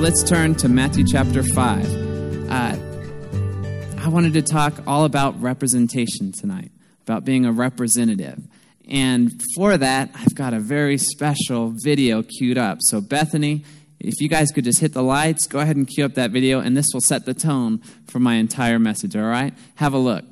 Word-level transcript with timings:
let's 0.00 0.22
turn 0.22 0.54
to 0.54 0.66
Matthew 0.66 1.04
chapter 1.04 1.42
5. 1.42 1.84
Uh, 2.50 2.76
I 3.98 4.08
wanted 4.08 4.32
to 4.32 4.40
talk 4.40 4.72
all 4.86 5.04
about 5.04 5.38
representation 5.42 6.32
tonight, 6.32 6.72
about 7.02 7.26
being 7.26 7.44
a 7.44 7.52
representative. 7.52 8.38
And 8.88 9.30
for 9.54 9.76
that, 9.76 10.08
I've 10.14 10.34
got 10.34 10.54
a 10.54 10.58
very 10.58 10.96
special 10.96 11.74
video 11.84 12.22
queued 12.22 12.56
up. 12.56 12.78
So, 12.80 13.02
Bethany, 13.02 13.62
if 13.98 14.22
you 14.22 14.30
guys 14.30 14.50
could 14.52 14.64
just 14.64 14.80
hit 14.80 14.94
the 14.94 15.02
lights, 15.02 15.46
go 15.46 15.58
ahead 15.58 15.76
and 15.76 15.86
cue 15.86 16.06
up 16.06 16.14
that 16.14 16.30
video, 16.30 16.60
and 16.60 16.74
this 16.74 16.86
will 16.94 17.02
set 17.02 17.26
the 17.26 17.34
tone 17.34 17.82
for 18.08 18.20
my 18.20 18.36
entire 18.36 18.78
message, 18.78 19.14
all 19.14 19.24
right? 19.24 19.52
Have 19.74 19.92
a 19.92 19.98
look. 19.98 20.24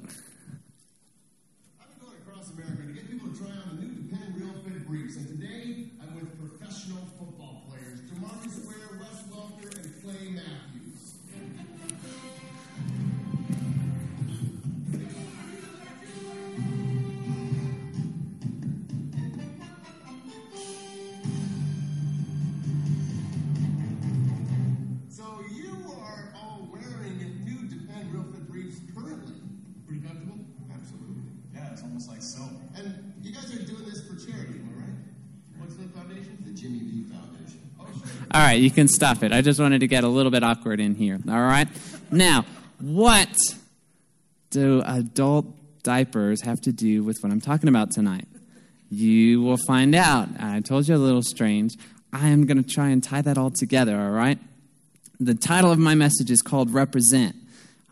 All 38.31 38.43
right, 38.43 38.61
you 38.61 38.71
can 38.71 38.89
stop 38.89 39.23
it. 39.23 39.33
I 39.33 39.41
just 39.41 39.59
wanted 39.59 39.81
to 39.81 39.87
get 39.87 40.05
a 40.05 40.09
little 40.09 40.31
bit 40.31 40.43
awkward 40.43 40.81
in 40.81 40.95
here. 40.95 41.19
All 41.29 41.41
right? 41.41 41.67
Now, 42.11 42.45
what 42.79 43.35
do 44.51 44.83
adult 44.85 45.47
diapers 45.83 46.43
have 46.43 46.61
to 46.63 46.73
do 46.73 47.03
with 47.03 47.17
what 47.21 47.33
I'm 47.33 47.41
talking 47.41 47.69
about 47.69 47.91
tonight? 47.91 48.27
You 48.91 49.43
will 49.43 49.57
find 49.67 49.95
out. 49.95 50.29
I 50.39 50.61
told 50.61 50.89
you 50.89 50.95
a 50.95 50.99
little 50.99 51.23
strange. 51.23 51.77
I 52.13 52.29
am 52.29 52.47
going 52.47 52.63
to 52.63 52.69
try 52.69 52.89
and 52.89 53.03
tie 53.03 53.23
that 53.23 53.39
all 53.39 53.51
together, 53.51 53.99
all 53.99 54.11
right? 54.11 54.39
The 55.21 55.35
title 55.35 55.71
of 55.71 55.79
my 55.79 55.95
message 55.95 56.31
is 56.31 56.43
called 56.43 56.73
Represent. 56.73 57.35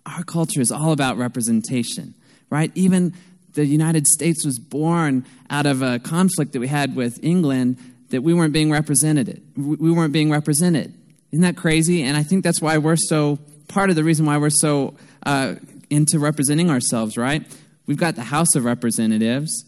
Our 0.05 0.23
culture 0.23 0.61
is 0.61 0.71
all 0.71 0.93
about 0.93 1.17
representation, 1.17 2.15
right? 2.51 2.71
Even 2.75 3.15
the 3.57 3.67
United 3.67 4.07
States 4.07 4.45
was 4.45 4.59
born 4.59 5.25
out 5.51 5.67
of 5.67 5.83
a 5.83 5.99
conflict 5.99 6.53
that 6.53 6.61
we 6.61 6.69
had 6.69 6.95
with 6.95 7.19
England 7.25 7.79
that 8.11 8.23
we 8.23 8.33
weren't 8.33 8.53
being 8.53 8.71
represented. 8.71 9.43
We 9.57 9.91
weren't 9.91 10.13
being 10.13 10.31
represented. 10.31 10.95
Isn't 11.33 11.43
that 11.43 11.57
crazy? 11.57 12.03
And 12.03 12.17
I 12.17 12.23
think 12.23 12.45
that's 12.45 12.61
why 12.61 12.79
we're 12.79 12.97
so, 12.97 13.39
part 13.67 13.91
of 13.91 13.97
the 13.97 14.05
reason 14.05 14.27
why 14.27 14.37
we're 14.37 14.51
so 14.51 14.95
uh, 15.25 15.55
into 15.91 16.19
representing 16.19 16.71
ourselves, 16.71 17.17
right? 17.17 17.45
We've 17.87 17.97
got 17.97 18.15
the 18.15 18.25
House 18.25 18.55
of 18.55 18.65
Representatives. 18.65 19.65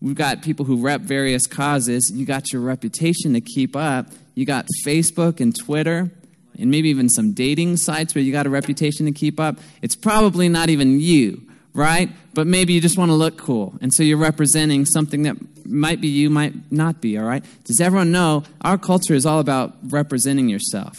We've 0.00 0.14
got 0.14 0.42
people 0.42 0.64
who 0.64 0.80
rep 0.80 1.00
various 1.00 1.46
causes. 1.46 2.10
You 2.14 2.24
got 2.24 2.52
your 2.52 2.62
reputation 2.62 3.34
to 3.34 3.40
keep 3.40 3.74
up. 3.74 4.06
You 4.34 4.46
got 4.46 4.66
Facebook 4.86 5.40
and 5.40 5.54
Twitter 5.54 6.10
and 6.58 6.70
maybe 6.70 6.90
even 6.90 7.08
some 7.08 7.32
dating 7.32 7.78
sites 7.78 8.14
where 8.14 8.22
you 8.22 8.30
got 8.30 8.46
a 8.46 8.50
reputation 8.50 9.06
to 9.06 9.12
keep 9.12 9.40
up. 9.40 9.58
It's 9.82 9.96
probably 9.96 10.48
not 10.48 10.70
even 10.70 11.00
you 11.00 11.48
right? 11.74 12.10
But 12.34 12.46
maybe 12.46 12.72
you 12.72 12.80
just 12.80 12.96
want 12.96 13.10
to 13.10 13.14
look 13.14 13.36
cool. 13.36 13.74
And 13.80 13.92
so 13.92 14.02
you're 14.02 14.16
representing 14.16 14.86
something 14.86 15.24
that 15.24 15.36
might 15.66 16.00
be 16.00 16.08
you, 16.08 16.30
might 16.30 16.72
not 16.72 17.00
be, 17.00 17.18
all 17.18 17.24
right? 17.24 17.44
Does 17.64 17.80
everyone 17.80 18.10
know 18.10 18.44
our 18.62 18.78
culture 18.78 19.14
is 19.14 19.26
all 19.26 19.38
about 19.38 19.74
representing 19.84 20.48
yourself? 20.48 20.96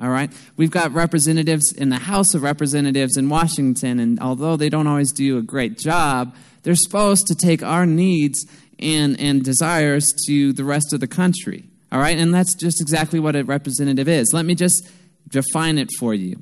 All 0.00 0.08
right? 0.08 0.32
We've 0.56 0.70
got 0.70 0.92
representatives 0.92 1.72
in 1.72 1.88
the 1.88 1.98
House 1.98 2.34
of 2.34 2.42
Representatives 2.42 3.16
in 3.16 3.28
Washington, 3.28 3.98
and 3.98 4.20
although 4.20 4.56
they 4.56 4.68
don't 4.68 4.86
always 4.86 5.12
do 5.12 5.38
a 5.38 5.42
great 5.42 5.78
job, 5.78 6.34
they're 6.62 6.74
supposed 6.76 7.26
to 7.26 7.34
take 7.34 7.62
our 7.62 7.84
needs 7.84 8.46
and, 8.78 9.18
and 9.20 9.44
desires 9.44 10.12
to 10.26 10.52
the 10.52 10.64
rest 10.64 10.92
of 10.92 11.00
the 11.00 11.08
country. 11.08 11.64
All 11.90 11.98
right? 11.98 12.16
And 12.16 12.32
that's 12.32 12.54
just 12.54 12.80
exactly 12.80 13.20
what 13.20 13.36
a 13.36 13.44
representative 13.44 14.08
is. 14.08 14.32
Let 14.32 14.46
me 14.46 14.54
just 14.54 14.88
define 15.28 15.78
it 15.78 15.88
for 15.98 16.14
you. 16.14 16.40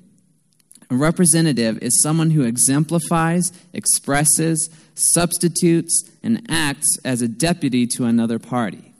A 0.90 0.96
representative 0.96 1.78
is 1.82 2.02
someone 2.02 2.30
who 2.30 2.42
exemplifies, 2.42 3.52
expresses, 3.72 4.68
substitutes, 4.94 6.10
and 6.22 6.44
acts 6.48 6.98
as 7.04 7.22
a 7.22 7.28
deputy 7.28 7.86
to 7.86 8.06
another 8.06 8.40
party. 8.40 8.92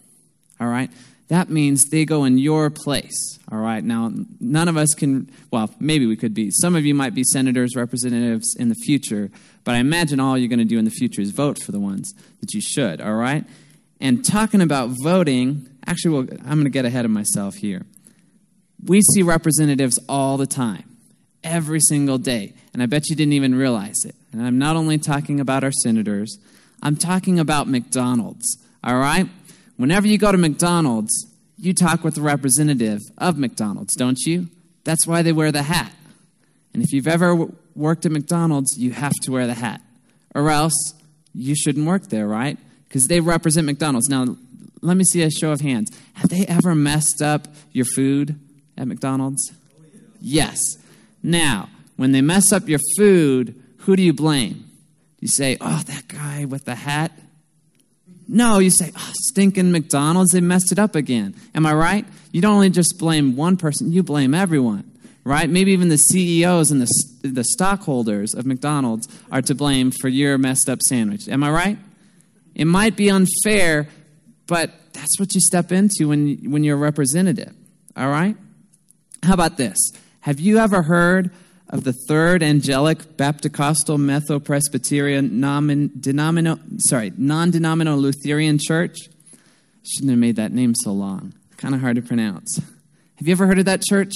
All 0.60 0.68
right? 0.68 0.90
That 1.28 1.50
means 1.50 1.86
they 1.86 2.04
go 2.04 2.24
in 2.24 2.38
your 2.38 2.70
place. 2.70 3.38
All 3.50 3.58
right? 3.58 3.82
Now, 3.82 4.12
none 4.38 4.68
of 4.68 4.76
us 4.76 4.94
can, 4.94 5.30
well, 5.50 5.70
maybe 5.80 6.06
we 6.06 6.16
could 6.16 6.32
be. 6.32 6.50
Some 6.52 6.76
of 6.76 6.86
you 6.86 6.94
might 6.94 7.14
be 7.14 7.24
senators, 7.24 7.74
representatives 7.74 8.54
in 8.56 8.68
the 8.68 8.76
future, 8.76 9.30
but 9.64 9.74
I 9.74 9.78
imagine 9.78 10.20
all 10.20 10.38
you're 10.38 10.48
going 10.48 10.60
to 10.60 10.64
do 10.64 10.78
in 10.78 10.84
the 10.84 10.90
future 10.92 11.20
is 11.20 11.32
vote 11.32 11.60
for 11.60 11.72
the 11.72 11.80
ones 11.80 12.14
that 12.40 12.54
you 12.54 12.60
should. 12.60 13.00
All 13.00 13.14
right? 13.14 13.44
And 14.00 14.24
talking 14.24 14.60
about 14.60 14.90
voting, 15.02 15.68
actually, 15.86 16.14
well, 16.14 16.38
I'm 16.44 16.54
going 16.54 16.64
to 16.64 16.70
get 16.70 16.84
ahead 16.84 17.04
of 17.04 17.10
myself 17.10 17.56
here. 17.56 17.84
We 18.84 19.02
see 19.02 19.22
representatives 19.22 19.98
all 20.08 20.36
the 20.36 20.46
time 20.46 20.89
every 21.42 21.80
single 21.80 22.18
day. 22.18 22.52
And 22.72 22.82
I 22.82 22.86
bet 22.86 23.08
you 23.08 23.16
didn't 23.16 23.32
even 23.32 23.54
realize 23.54 24.04
it. 24.04 24.14
And 24.32 24.42
I'm 24.42 24.58
not 24.58 24.76
only 24.76 24.98
talking 24.98 25.40
about 25.40 25.64
our 25.64 25.72
senators, 25.72 26.38
I'm 26.82 26.96
talking 26.96 27.38
about 27.38 27.68
McDonald's. 27.68 28.58
All 28.82 28.98
right? 28.98 29.28
Whenever 29.76 30.06
you 30.06 30.18
go 30.18 30.32
to 30.32 30.38
McDonald's, 30.38 31.26
you 31.58 31.74
talk 31.74 32.04
with 32.04 32.14
the 32.14 32.22
representative 32.22 33.00
of 33.18 33.38
McDonald's, 33.38 33.94
don't 33.94 34.18
you? 34.20 34.48
That's 34.84 35.06
why 35.06 35.22
they 35.22 35.32
wear 35.32 35.52
the 35.52 35.62
hat. 35.62 35.92
And 36.72 36.82
if 36.82 36.92
you've 36.92 37.08
ever 37.08 37.48
worked 37.74 38.06
at 38.06 38.12
McDonald's, 38.12 38.78
you 38.78 38.92
have 38.92 39.12
to 39.22 39.32
wear 39.32 39.46
the 39.46 39.54
hat. 39.54 39.80
Or 40.34 40.50
else 40.50 40.94
you 41.34 41.54
shouldn't 41.54 41.86
work 41.86 42.08
there, 42.08 42.26
right? 42.26 42.58
Because 42.88 43.06
they 43.06 43.20
represent 43.20 43.66
McDonald's. 43.66 44.08
Now, 44.08 44.36
let 44.80 44.96
me 44.96 45.04
see 45.04 45.22
a 45.22 45.30
show 45.30 45.52
of 45.52 45.60
hands. 45.60 45.90
Have 46.14 46.30
they 46.30 46.46
ever 46.46 46.74
messed 46.74 47.20
up 47.20 47.48
your 47.72 47.84
food 47.84 48.38
at 48.78 48.88
McDonald's? 48.88 49.52
Yes. 50.20 50.60
Now, 51.22 51.68
when 51.96 52.12
they 52.12 52.22
mess 52.22 52.52
up 52.52 52.68
your 52.68 52.80
food, 52.96 53.60
who 53.78 53.96
do 53.96 54.02
you 54.02 54.12
blame? 54.12 54.64
You 55.20 55.28
say, 55.28 55.56
oh, 55.60 55.82
that 55.86 56.08
guy 56.08 56.46
with 56.46 56.64
the 56.64 56.74
hat? 56.74 57.12
No, 58.26 58.58
you 58.58 58.70
say, 58.70 58.92
oh, 58.96 59.12
stinking 59.28 59.72
McDonald's, 59.72 60.32
they 60.32 60.40
messed 60.40 60.72
it 60.72 60.78
up 60.78 60.94
again. 60.94 61.34
Am 61.54 61.66
I 61.66 61.74
right? 61.74 62.06
You 62.32 62.40
don't 62.40 62.54
only 62.54 62.70
just 62.70 62.96
blame 62.98 63.36
one 63.36 63.56
person, 63.56 63.92
you 63.92 64.02
blame 64.02 64.34
everyone, 64.34 64.90
right? 65.24 65.50
Maybe 65.50 65.72
even 65.72 65.88
the 65.88 65.96
CEOs 65.96 66.70
and 66.70 66.80
the, 66.80 66.88
the 67.22 67.44
stockholders 67.44 68.34
of 68.34 68.46
McDonald's 68.46 69.08
are 69.30 69.42
to 69.42 69.54
blame 69.54 69.90
for 69.90 70.08
your 70.08 70.38
messed 70.38 70.68
up 70.68 70.80
sandwich. 70.82 71.28
Am 71.28 71.42
I 71.42 71.50
right? 71.50 71.78
It 72.54 72.66
might 72.66 72.96
be 72.96 73.10
unfair, 73.10 73.88
but 74.46 74.70
that's 74.92 75.18
what 75.18 75.34
you 75.34 75.40
step 75.40 75.72
into 75.72 76.08
when, 76.08 76.50
when 76.50 76.62
you're 76.64 76.76
a 76.76 76.80
representative, 76.80 77.54
all 77.96 78.08
right? 78.08 78.36
How 79.22 79.34
about 79.34 79.56
this? 79.56 79.76
Have 80.20 80.38
you 80.38 80.58
ever 80.58 80.82
heard 80.82 81.30
of 81.70 81.84
the 81.84 81.94
Third 81.94 82.42
Angelic 82.42 82.98
Baptocostal 83.16 83.98
Methopresbyterian 83.98 86.82
sorry, 86.82 87.12
non-denominational 87.16 87.98
Lutheran 87.98 88.58
Church? 88.60 88.98
Shouldn't 89.82 90.10
have 90.10 90.18
made 90.18 90.36
that 90.36 90.52
name 90.52 90.74
so 90.74 90.92
long. 90.92 91.32
Kind 91.56 91.74
of 91.74 91.80
hard 91.80 91.96
to 91.96 92.02
pronounce. 92.02 92.60
Have 93.16 93.26
you 93.26 93.32
ever 93.32 93.46
heard 93.46 93.60
of 93.60 93.64
that 93.64 93.82
church? 93.82 94.12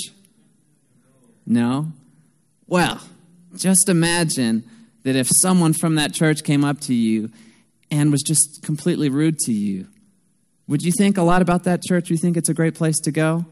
No? 1.47 1.91
Well, 2.67 3.01
just 3.57 3.89
imagine 3.89 4.65
that 5.05 5.17
if 5.17 5.31
someone 5.31 5.73
from 5.73 5.95
that 5.95 6.12
church 6.12 6.45
came 6.45 6.65
up 6.65 6.81
to 6.81 6.93
you 6.93 7.31
and 7.91 8.12
was 8.12 8.21
just 8.23 8.62
completely 8.62 9.09
rude 9.09 9.39
to 9.41 9.53
you, 9.53 9.87
would 10.69 10.83
you 10.83 10.93
think 10.93 11.17
a 11.17 11.23
lot 11.23 11.41
about 11.41 11.65
that 11.65 11.83
church? 11.83 12.11
You 12.11 12.19
think 12.19 12.37
it's 12.37 12.50
a 12.50 12.55
great 12.55 12.75
place 12.75 12.99
to 13.00 13.11
go? 13.11 13.47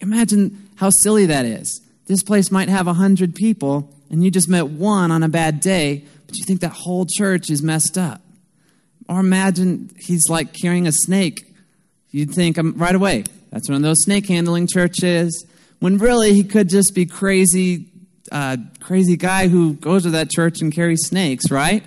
Imagine 0.00 0.68
how 0.76 0.90
silly 0.90 1.26
that 1.26 1.44
is. 1.44 1.80
This 2.06 2.22
place 2.22 2.50
might 2.50 2.68
have 2.68 2.86
a 2.86 2.96
100 2.96 3.34
people, 3.34 3.94
and 4.10 4.24
you 4.24 4.30
just 4.30 4.48
met 4.48 4.68
one 4.68 5.10
on 5.10 5.22
a 5.22 5.28
bad 5.28 5.60
day, 5.60 6.04
but 6.26 6.36
you 6.36 6.44
think 6.44 6.60
that 6.60 6.70
whole 6.72 7.06
church 7.06 7.50
is 7.50 7.62
messed 7.62 7.98
up. 7.98 8.22
Or 9.08 9.20
imagine 9.20 9.90
he's 9.98 10.28
like 10.28 10.52
carrying 10.52 10.86
a 10.86 10.92
snake. 10.92 11.54
You'd 12.10 12.32
think 12.32 12.58
um, 12.58 12.74
right 12.76 12.94
away, 12.94 13.24
that's 13.50 13.68
one 13.68 13.76
of 13.76 13.82
those 13.82 14.02
snake 14.02 14.26
handling 14.26 14.66
churches. 14.66 15.46
When 15.80 15.98
really 15.98 16.34
he 16.34 16.44
could 16.44 16.68
just 16.68 16.94
be 16.94 17.06
crazy, 17.06 17.86
uh, 18.32 18.56
crazy 18.80 19.16
guy 19.16 19.48
who 19.48 19.74
goes 19.74 20.02
to 20.04 20.10
that 20.10 20.30
church 20.30 20.60
and 20.60 20.72
carries 20.72 21.00
snakes, 21.06 21.50
right? 21.50 21.82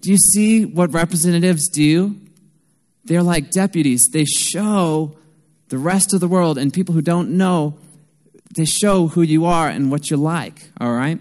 Do 0.00 0.10
you 0.10 0.18
see 0.18 0.64
what 0.64 0.92
representatives 0.92 1.68
do? 1.68 2.16
They're 3.04 3.22
like 3.22 3.50
deputies. 3.50 4.08
They 4.12 4.24
show 4.24 5.16
the 5.68 5.78
rest 5.78 6.12
of 6.12 6.20
the 6.20 6.28
world 6.28 6.58
and 6.58 6.72
people 6.72 6.94
who 6.94 7.02
don't 7.02 7.30
know, 7.30 7.76
to 8.54 8.64
show 8.64 9.08
who 9.08 9.22
you 9.22 9.44
are 9.44 9.68
and 9.68 9.90
what 9.90 10.10
you're 10.10 10.18
like, 10.18 10.68
all 10.80 10.92
right? 10.92 11.18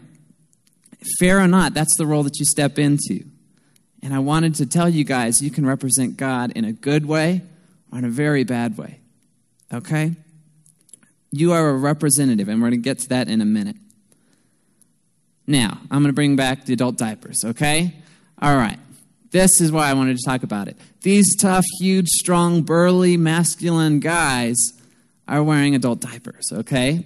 Fair 1.20 1.40
or 1.40 1.48
not, 1.48 1.74
that's 1.74 1.96
the 1.98 2.06
role 2.06 2.24
that 2.24 2.38
you 2.40 2.46
step 2.46 2.78
into. 2.78 3.26
And 4.02 4.14
I 4.14 4.20
wanted 4.20 4.56
to 4.56 4.66
tell 4.66 4.88
you 4.90 5.04
guys 5.04 5.42
you 5.42 5.50
can 5.50 5.66
represent 5.66 6.18
God 6.18 6.52
in 6.56 6.66
a 6.66 6.72
good 6.72 7.06
way 7.06 7.42
or 7.92 7.98
in 8.00 8.06
a 8.06 8.10
very 8.10 8.44
bad 8.44 8.78
way, 8.78 9.00
okay? 9.74 10.16
You 11.32 11.54
are 11.54 11.70
a 11.70 11.74
representative, 11.74 12.48
and 12.48 12.62
we're 12.62 12.70
going 12.70 12.82
to 12.82 12.84
get 12.84 13.00
to 13.00 13.10
that 13.10 13.28
in 13.28 13.42
a 13.42 13.46
minute. 13.46 13.78
Now, 15.48 15.80
I'm 15.90 16.04
going 16.04 16.10
to 16.10 16.14
bring 16.14 16.36
back 16.36 16.66
the 16.66 16.74
adult 16.74 16.98
diapers, 16.98 17.44
okay? 17.44 17.96
All 18.42 18.56
right. 18.56 18.78
This 19.34 19.60
is 19.60 19.72
why 19.72 19.90
I 19.90 19.94
wanted 19.94 20.16
to 20.16 20.24
talk 20.24 20.44
about 20.44 20.68
it. 20.68 20.78
These 21.02 21.36
tough, 21.36 21.66
huge, 21.80 22.08
strong, 22.08 22.62
burly, 22.62 23.18
masculine 23.18 24.00
guys 24.00 24.56
are 25.28 25.42
wearing 25.42 25.74
adult 25.74 26.02
diapers, 26.02 26.52
okay? 26.54 27.04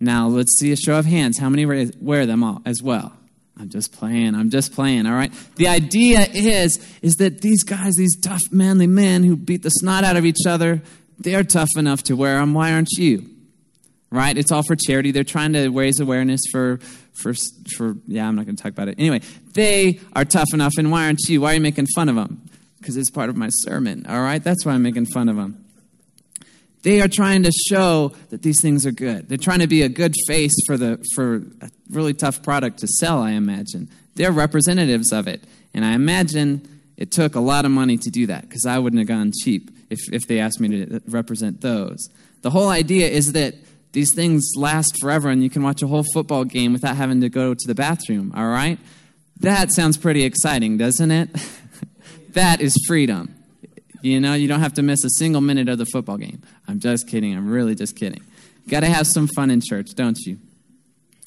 Now, 0.00 0.26
let's 0.26 0.58
see 0.58 0.72
a 0.72 0.76
show 0.76 0.98
of 0.98 1.06
hands. 1.06 1.38
How 1.38 1.48
many 1.48 1.64
wear 1.64 2.26
them 2.26 2.42
all 2.42 2.60
as 2.66 2.82
well? 2.82 3.12
I'm 3.56 3.68
just 3.68 3.92
playing. 3.92 4.34
I'm 4.34 4.50
just 4.50 4.72
playing, 4.72 5.06
all 5.06 5.12
right? 5.12 5.32
The 5.56 5.68
idea 5.68 6.26
is 6.34 6.84
is 7.02 7.18
that 7.18 7.40
these 7.40 7.62
guys, 7.62 7.94
these 7.94 8.18
tough 8.20 8.42
manly 8.50 8.88
men 8.88 9.22
who 9.22 9.36
beat 9.36 9.62
the 9.62 9.70
snot 9.70 10.02
out 10.02 10.16
of 10.16 10.24
each 10.24 10.44
other, 10.48 10.82
they're 11.20 11.44
tough 11.44 11.68
enough 11.76 12.02
to 12.04 12.16
wear 12.16 12.38
them. 12.38 12.52
Why 12.52 12.72
aren't 12.72 12.90
you? 12.98 13.30
Right? 14.12 14.36
It's 14.36 14.50
all 14.50 14.62
for 14.64 14.74
charity. 14.74 15.12
They're 15.12 15.22
trying 15.22 15.52
to 15.52 15.68
raise 15.68 16.00
awareness 16.00 16.40
for 16.50 16.78
for 17.12 17.32
for 17.76 17.96
yeah, 18.06 18.26
I'm 18.26 18.34
not 18.34 18.44
going 18.44 18.56
to 18.56 18.62
talk 18.62 18.72
about 18.72 18.88
it. 18.88 18.96
Anyway, 18.98 19.20
they 19.52 20.00
are 20.14 20.24
tough 20.24 20.48
enough 20.52 20.72
and 20.78 20.90
why 20.90 21.06
aren't 21.06 21.20
you? 21.28 21.40
Why 21.40 21.52
are 21.52 21.54
you 21.54 21.60
making 21.60 21.86
fun 21.94 22.08
of 22.08 22.16
them? 22.16 22.42
Because 22.78 22.96
it's 22.96 23.10
part 23.10 23.28
of 23.28 23.36
my 23.36 23.48
sermon, 23.50 24.06
all 24.08 24.22
right? 24.22 24.42
That's 24.42 24.64
why 24.64 24.72
I'm 24.72 24.82
making 24.82 25.06
fun 25.06 25.28
of 25.28 25.36
them. 25.36 25.64
They 26.82 27.02
are 27.02 27.08
trying 27.08 27.42
to 27.42 27.52
show 27.68 28.12
that 28.30 28.42
these 28.42 28.60
things 28.62 28.86
are 28.86 28.92
good. 28.92 29.28
They're 29.28 29.36
trying 29.36 29.58
to 29.58 29.66
be 29.66 29.82
a 29.82 29.88
good 29.88 30.14
face 30.26 30.54
for, 30.66 30.78
the, 30.78 31.04
for 31.14 31.42
a 31.60 31.70
really 31.90 32.14
tough 32.14 32.42
product 32.42 32.78
to 32.78 32.86
sell, 32.86 33.22
I 33.22 33.32
imagine. 33.32 33.90
They're 34.14 34.32
representatives 34.32 35.12
of 35.12 35.28
it. 35.28 35.44
And 35.74 35.84
I 35.84 35.92
imagine 35.92 36.80
it 36.96 37.10
took 37.10 37.34
a 37.34 37.40
lot 37.40 37.66
of 37.66 37.70
money 37.70 37.98
to 37.98 38.10
do 38.10 38.26
that 38.28 38.42
because 38.42 38.64
I 38.64 38.78
wouldn't 38.78 38.98
have 38.98 39.08
gone 39.08 39.32
cheap 39.42 39.70
if, 39.90 40.00
if 40.12 40.26
they 40.26 40.40
asked 40.40 40.58
me 40.58 40.84
to 40.84 41.02
represent 41.06 41.60
those. 41.60 42.08
The 42.40 42.50
whole 42.50 42.70
idea 42.70 43.08
is 43.08 43.32
that 43.32 43.54
these 43.92 44.14
things 44.14 44.50
last 44.56 45.00
forever 45.00 45.28
and 45.28 45.42
you 45.42 45.50
can 45.50 45.62
watch 45.62 45.82
a 45.82 45.86
whole 45.86 46.04
football 46.14 46.44
game 46.44 46.72
without 46.72 46.96
having 46.96 47.20
to 47.20 47.28
go 47.28 47.54
to 47.54 47.66
the 47.66 47.74
bathroom, 47.74 48.32
all 48.36 48.48
right? 48.48 48.78
That 49.40 49.72
sounds 49.72 49.96
pretty 49.96 50.24
exciting, 50.24 50.76
doesn't 50.76 51.10
it? 51.10 51.30
that 52.30 52.60
is 52.60 52.74
freedom. 52.86 53.34
You 54.02 54.20
know, 54.20 54.34
you 54.34 54.48
don't 54.48 54.60
have 54.60 54.74
to 54.74 54.82
miss 54.82 55.04
a 55.04 55.10
single 55.10 55.40
minute 55.40 55.68
of 55.68 55.78
the 55.78 55.86
football 55.86 56.16
game. 56.16 56.42
I'm 56.68 56.80
just 56.80 57.08
kidding. 57.08 57.36
I'm 57.36 57.50
really 57.50 57.74
just 57.74 57.96
kidding. 57.96 58.22
Got 58.68 58.80
to 58.80 58.86
have 58.86 59.06
some 59.06 59.28
fun 59.28 59.50
in 59.50 59.60
church, 59.60 59.88
don't 59.94 60.18
you? 60.20 60.38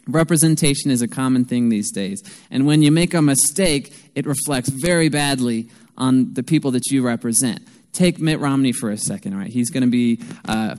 Representation 0.07 0.91
is 0.91 1.01
a 1.01 1.07
common 1.07 1.45
thing 1.45 1.69
these 1.69 1.91
days. 1.91 2.21
And 2.51 2.65
when 2.65 2.81
you 2.81 2.91
make 2.91 3.13
a 3.13 3.21
mistake, 3.21 3.93
it 4.15 4.25
reflects 4.25 4.69
very 4.69 5.09
badly 5.09 5.69
on 5.97 6.33
the 6.33 6.43
people 6.43 6.71
that 6.71 6.87
you 6.87 7.03
represent. 7.03 7.61
Take 7.93 8.19
Mitt 8.19 8.39
Romney 8.39 8.71
for 8.71 8.89
a 8.89 8.97
second, 8.97 9.33
all 9.33 9.39
right? 9.39 9.51
He's 9.51 9.69
going 9.69 9.83
to 9.83 9.89
be 9.89 10.19
uh, 10.45 10.75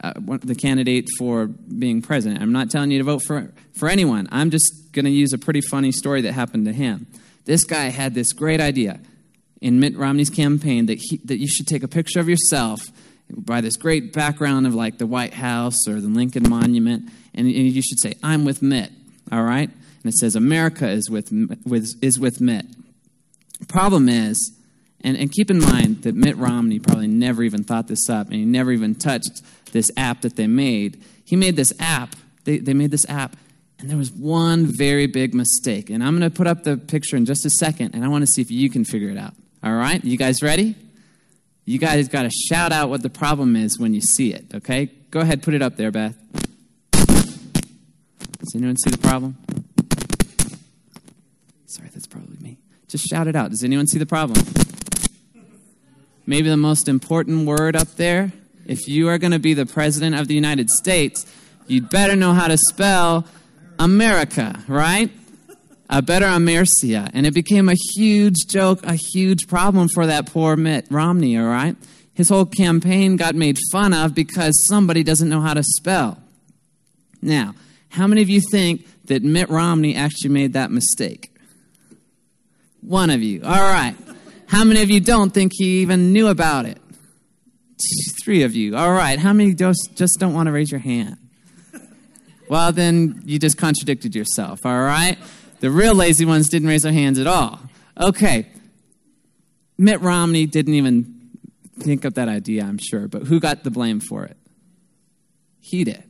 uh, 0.00 0.12
the 0.16 0.54
candidate 0.54 1.08
for 1.18 1.46
being 1.46 2.02
president. 2.02 2.40
I'm 2.40 2.52
not 2.52 2.70
telling 2.70 2.90
you 2.90 2.98
to 2.98 3.04
vote 3.04 3.22
for, 3.26 3.52
for 3.72 3.88
anyone. 3.88 4.28
I'm 4.30 4.50
just 4.50 4.92
going 4.92 5.04
to 5.04 5.10
use 5.10 5.32
a 5.32 5.38
pretty 5.38 5.60
funny 5.60 5.92
story 5.92 6.22
that 6.22 6.32
happened 6.32 6.66
to 6.66 6.72
him. 6.72 7.06
This 7.44 7.64
guy 7.64 7.86
had 7.86 8.14
this 8.14 8.32
great 8.32 8.60
idea 8.60 9.00
in 9.60 9.80
Mitt 9.80 9.96
Romney's 9.96 10.30
campaign 10.30 10.86
that, 10.86 10.98
he, 11.00 11.16
that 11.24 11.38
you 11.38 11.48
should 11.48 11.66
take 11.66 11.82
a 11.82 11.88
picture 11.88 12.20
of 12.20 12.28
yourself 12.28 12.80
by 13.30 13.60
this 13.60 13.76
great 13.76 14.12
background 14.12 14.66
of 14.66 14.74
like 14.74 14.98
the 14.98 15.06
White 15.06 15.34
House 15.34 15.86
or 15.88 16.00
the 16.00 16.08
Lincoln 16.08 16.48
Monument, 16.48 17.10
and, 17.34 17.46
and 17.46 17.54
you 17.54 17.82
should 17.82 18.00
say, 18.00 18.14
I'm 18.22 18.44
with 18.44 18.62
Mitt, 18.62 18.90
all 19.30 19.42
right? 19.42 19.68
And 19.68 20.12
it 20.12 20.14
says, 20.14 20.36
America 20.36 20.88
is 20.88 21.10
with, 21.10 21.30
with, 21.66 21.94
is 22.02 22.18
with 22.18 22.40
Mitt. 22.40 22.66
Problem 23.66 24.08
is, 24.08 24.52
and, 25.02 25.16
and 25.16 25.30
keep 25.30 25.50
in 25.50 25.60
mind 25.60 26.02
that 26.02 26.14
Mitt 26.14 26.36
Romney 26.36 26.78
probably 26.78 27.06
never 27.06 27.42
even 27.42 27.64
thought 27.64 27.88
this 27.88 28.08
up, 28.08 28.26
and 28.26 28.36
he 28.36 28.44
never 28.44 28.72
even 28.72 28.94
touched 28.94 29.42
this 29.72 29.90
app 29.96 30.22
that 30.22 30.36
they 30.36 30.46
made. 30.46 31.02
He 31.24 31.36
made 31.36 31.56
this 31.56 31.72
app, 31.78 32.16
they, 32.44 32.58
they 32.58 32.74
made 32.74 32.90
this 32.90 33.08
app, 33.08 33.36
and 33.78 33.88
there 33.88 33.96
was 33.96 34.10
one 34.10 34.66
very 34.66 35.06
big 35.06 35.34
mistake. 35.34 35.88
And 35.88 36.02
I'm 36.02 36.18
going 36.18 36.28
to 36.28 36.36
put 36.36 36.46
up 36.46 36.64
the 36.64 36.76
picture 36.76 37.16
in 37.16 37.26
just 37.26 37.46
a 37.46 37.50
second, 37.50 37.94
and 37.94 38.04
I 38.04 38.08
want 38.08 38.22
to 38.22 38.26
see 38.26 38.42
if 38.42 38.50
you 38.50 38.70
can 38.70 38.84
figure 38.84 39.10
it 39.10 39.18
out. 39.18 39.34
All 39.62 39.74
right? 39.74 40.04
You 40.04 40.16
guys 40.16 40.42
ready? 40.42 40.74
You 41.64 41.78
guys 41.78 42.08
got 42.08 42.22
to 42.22 42.30
shout 42.30 42.72
out 42.72 42.88
what 42.88 43.02
the 43.02 43.10
problem 43.10 43.54
is 43.54 43.78
when 43.78 43.94
you 43.94 44.00
see 44.00 44.32
it, 44.32 44.46
okay? 44.54 44.86
Go 45.10 45.20
ahead, 45.20 45.42
put 45.42 45.54
it 45.54 45.62
up 45.62 45.76
there, 45.76 45.90
Beth. 45.90 46.16
Does 46.90 48.54
anyone 48.54 48.76
see 48.78 48.90
the 48.90 48.98
problem? 48.98 49.36
Sorry, 51.66 51.88
that's 51.92 52.06
probably 52.06 52.38
me. 52.40 52.56
Just 52.88 53.06
shout 53.06 53.26
it 53.26 53.36
out. 53.36 53.50
Does 53.50 53.62
anyone 53.62 53.86
see 53.86 53.98
the 53.98 54.06
problem? 54.06 54.42
Maybe 56.28 56.50
the 56.50 56.58
most 56.58 56.88
important 56.88 57.46
word 57.46 57.74
up 57.74 57.88
there. 57.96 58.32
If 58.66 58.86
you 58.86 59.08
are 59.08 59.16
going 59.16 59.32
to 59.32 59.38
be 59.38 59.54
the 59.54 59.64
president 59.64 60.14
of 60.14 60.28
the 60.28 60.34
United 60.34 60.68
States, 60.68 61.24
you'd 61.66 61.88
better 61.88 62.14
know 62.14 62.34
how 62.34 62.48
to 62.48 62.58
spell 62.58 63.26
America, 63.78 64.62
right? 64.68 65.10
a 65.90 66.02
better 66.02 66.26
Amercia. 66.26 67.10
And 67.14 67.26
it 67.26 67.32
became 67.32 67.70
a 67.70 67.76
huge 67.96 68.46
joke, 68.46 68.84
a 68.84 68.94
huge 68.94 69.48
problem 69.48 69.88
for 69.88 70.06
that 70.06 70.26
poor 70.26 70.54
Mitt 70.54 70.86
Romney, 70.90 71.38
all 71.38 71.46
right? 71.46 71.76
His 72.12 72.28
whole 72.28 72.44
campaign 72.44 73.16
got 73.16 73.34
made 73.34 73.56
fun 73.72 73.94
of 73.94 74.14
because 74.14 74.52
somebody 74.68 75.02
doesn't 75.02 75.30
know 75.30 75.40
how 75.40 75.54
to 75.54 75.62
spell. 75.62 76.18
Now, 77.22 77.54
how 77.88 78.06
many 78.06 78.20
of 78.20 78.28
you 78.28 78.42
think 78.50 78.86
that 79.06 79.22
Mitt 79.22 79.48
Romney 79.48 79.94
actually 79.94 80.30
made 80.30 80.52
that 80.52 80.70
mistake? 80.70 81.34
One 82.82 83.08
of 83.08 83.22
you. 83.22 83.40
All 83.42 83.72
right. 83.72 83.96
How 84.48 84.64
many 84.64 84.82
of 84.82 84.90
you 84.90 85.00
don't 85.00 85.32
think 85.32 85.52
he 85.54 85.82
even 85.82 86.12
knew 86.12 86.26
about 86.28 86.64
it? 86.64 86.78
Three 88.24 88.42
of 88.42 88.54
you. 88.56 88.76
All 88.76 88.92
right. 88.92 89.18
How 89.18 89.32
many 89.32 89.54
just, 89.54 89.90
just 89.94 90.18
don't 90.18 90.34
want 90.34 90.46
to 90.46 90.52
raise 90.52 90.70
your 90.70 90.80
hand? 90.80 91.16
Well, 92.48 92.72
then 92.72 93.20
you 93.26 93.38
just 93.38 93.58
contradicted 93.58 94.14
yourself, 94.14 94.64
all 94.64 94.80
right? 94.80 95.18
The 95.60 95.70
real 95.70 95.94
lazy 95.94 96.24
ones 96.24 96.48
didn't 96.48 96.68
raise 96.68 96.82
their 96.82 96.92
hands 96.92 97.18
at 97.18 97.26
all. 97.26 97.60
Okay. 98.00 98.46
Mitt 99.76 100.00
Romney 100.00 100.46
didn't 100.46 100.74
even 100.74 101.30
think 101.78 102.06
of 102.06 102.14
that 102.14 102.28
idea, 102.28 102.64
I'm 102.64 102.78
sure, 102.78 103.06
but 103.06 103.24
who 103.24 103.38
got 103.38 103.64
the 103.64 103.70
blame 103.70 104.00
for 104.00 104.24
it? 104.24 104.36
He 105.60 105.84
did, 105.84 106.04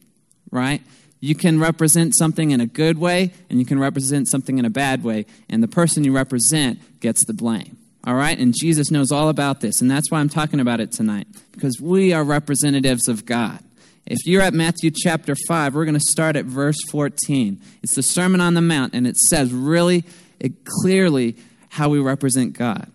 right? 0.53 0.81
You 1.19 1.35
can 1.35 1.59
represent 1.59 2.17
something 2.17 2.53
in 2.53 2.61
a 2.61 2.67
good 2.67 2.99
way 2.99 3.33
and 3.51 3.59
you 3.59 3.67
can 3.67 3.81
represent 3.81 4.29
something 4.29 4.59
in 4.59 4.65
a 4.65 4.71
bad 4.71 5.03
way, 5.03 5.27
and 5.49 5.61
the 5.61 5.69
person 5.69 6.05
you 6.05 6.13
represent 6.13 7.01
gets 7.01 7.25
the 7.27 7.35
blame. 7.35 7.79
All 8.05 8.15
right? 8.15 8.39
And 8.39 8.55
Jesus 8.59 8.91
knows 8.91 9.11
all 9.11 9.29
about 9.29 9.61
this, 9.61 9.81
and 9.81 9.91
that's 9.91 10.11
why 10.11 10.21
I'm 10.21 10.29
talking 10.29 10.61
about 10.61 10.81
it 10.81 10.93
tonight, 10.93 11.27
because 11.53 11.81
we 11.81 12.13
are 12.13 12.25
representatives 12.25 13.09
of 13.09 13.27
God. 13.27 13.61
If 14.07 14.19
you're 14.25 14.41
at 14.41 14.55
Matthew 14.55 14.91
chapter 14.91 15.35
5, 15.47 15.75
we're 15.75 15.85
going 15.85 15.95
to 15.95 16.01
start 16.01 16.35
at 16.37 16.47
verse 16.47 16.79
14. 16.91 17.61
It's 17.83 17.95
the 17.95 18.03
Sermon 18.03 18.41
on 18.41 18.55
the 18.55 18.63
Mount, 18.63 18.95
and 18.95 19.07
it 19.07 19.17
says 19.17 19.53
really 19.53 20.05
it 20.41 20.65
clearly 20.65 21.37
how 21.69 21.91
we 21.91 21.99
represent 21.99 22.55
God. 22.55 22.91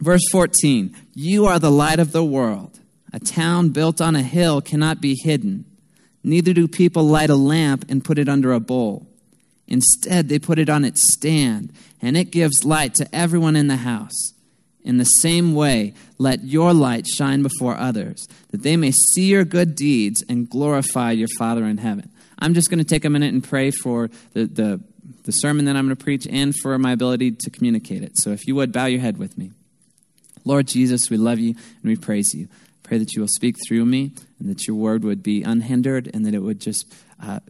Verse 0.00 0.22
14 0.32 0.94
You 1.14 1.46
are 1.46 1.58
the 1.58 1.70
light 1.70 2.00
of 2.00 2.12
the 2.12 2.24
world. 2.24 2.80
A 3.12 3.20
town 3.20 3.70
built 3.70 4.00
on 4.00 4.16
a 4.16 4.22
hill 4.22 4.60
cannot 4.60 5.00
be 5.00 5.16
hidden. 5.22 5.64
Neither 6.22 6.52
do 6.52 6.66
people 6.66 7.04
light 7.04 7.30
a 7.30 7.36
lamp 7.36 7.84
and 7.88 8.04
put 8.04 8.18
it 8.18 8.28
under 8.28 8.52
a 8.52 8.60
bowl. 8.60 9.06
Instead, 9.68 10.28
they 10.28 10.38
put 10.38 10.58
it 10.58 10.68
on 10.68 10.84
its 10.84 11.02
stand, 11.12 11.72
and 12.00 12.16
it 12.16 12.30
gives 12.30 12.64
light 12.64 12.94
to 12.94 13.14
everyone 13.14 13.56
in 13.56 13.66
the 13.66 13.76
house. 13.76 14.32
In 14.84 14.98
the 14.98 15.04
same 15.04 15.54
way, 15.54 15.94
let 16.18 16.44
your 16.44 16.72
light 16.72 17.08
shine 17.08 17.42
before 17.42 17.76
others, 17.76 18.28
that 18.52 18.62
they 18.62 18.76
may 18.76 18.92
see 18.92 19.26
your 19.26 19.44
good 19.44 19.74
deeds 19.74 20.22
and 20.28 20.48
glorify 20.48 21.10
your 21.10 21.28
Father 21.36 21.64
in 21.64 21.78
heaven. 21.78 22.10
I'm 22.38 22.54
just 22.54 22.70
going 22.70 22.78
to 22.78 22.84
take 22.84 23.04
a 23.04 23.10
minute 23.10 23.34
and 23.34 23.42
pray 23.42 23.72
for 23.72 24.10
the, 24.32 24.46
the, 24.46 24.80
the 25.24 25.32
sermon 25.32 25.64
that 25.64 25.74
I'm 25.74 25.86
going 25.86 25.96
to 25.96 26.04
preach 26.04 26.26
and 26.28 26.54
for 26.62 26.78
my 26.78 26.92
ability 26.92 27.32
to 27.32 27.50
communicate 27.50 28.02
it. 28.02 28.16
So 28.18 28.30
if 28.30 28.46
you 28.46 28.54
would, 28.54 28.70
bow 28.70 28.86
your 28.86 29.00
head 29.00 29.16
with 29.16 29.36
me. 29.36 29.50
Lord 30.44 30.68
Jesus, 30.68 31.10
we 31.10 31.16
love 31.16 31.40
you 31.40 31.50
and 31.50 31.82
we 31.82 31.96
praise 31.96 32.32
you. 32.32 32.46
Pray 32.84 32.98
that 32.98 33.14
you 33.14 33.20
will 33.20 33.28
speak 33.28 33.56
through 33.66 33.84
me 33.84 34.12
and 34.38 34.48
that 34.48 34.68
your 34.68 34.76
word 34.76 35.02
would 35.02 35.20
be 35.20 35.42
unhindered 35.42 36.08
and 36.14 36.24
that 36.24 36.34
it 36.34 36.38
would 36.38 36.60
just 36.60 36.94
uh, 37.20 37.40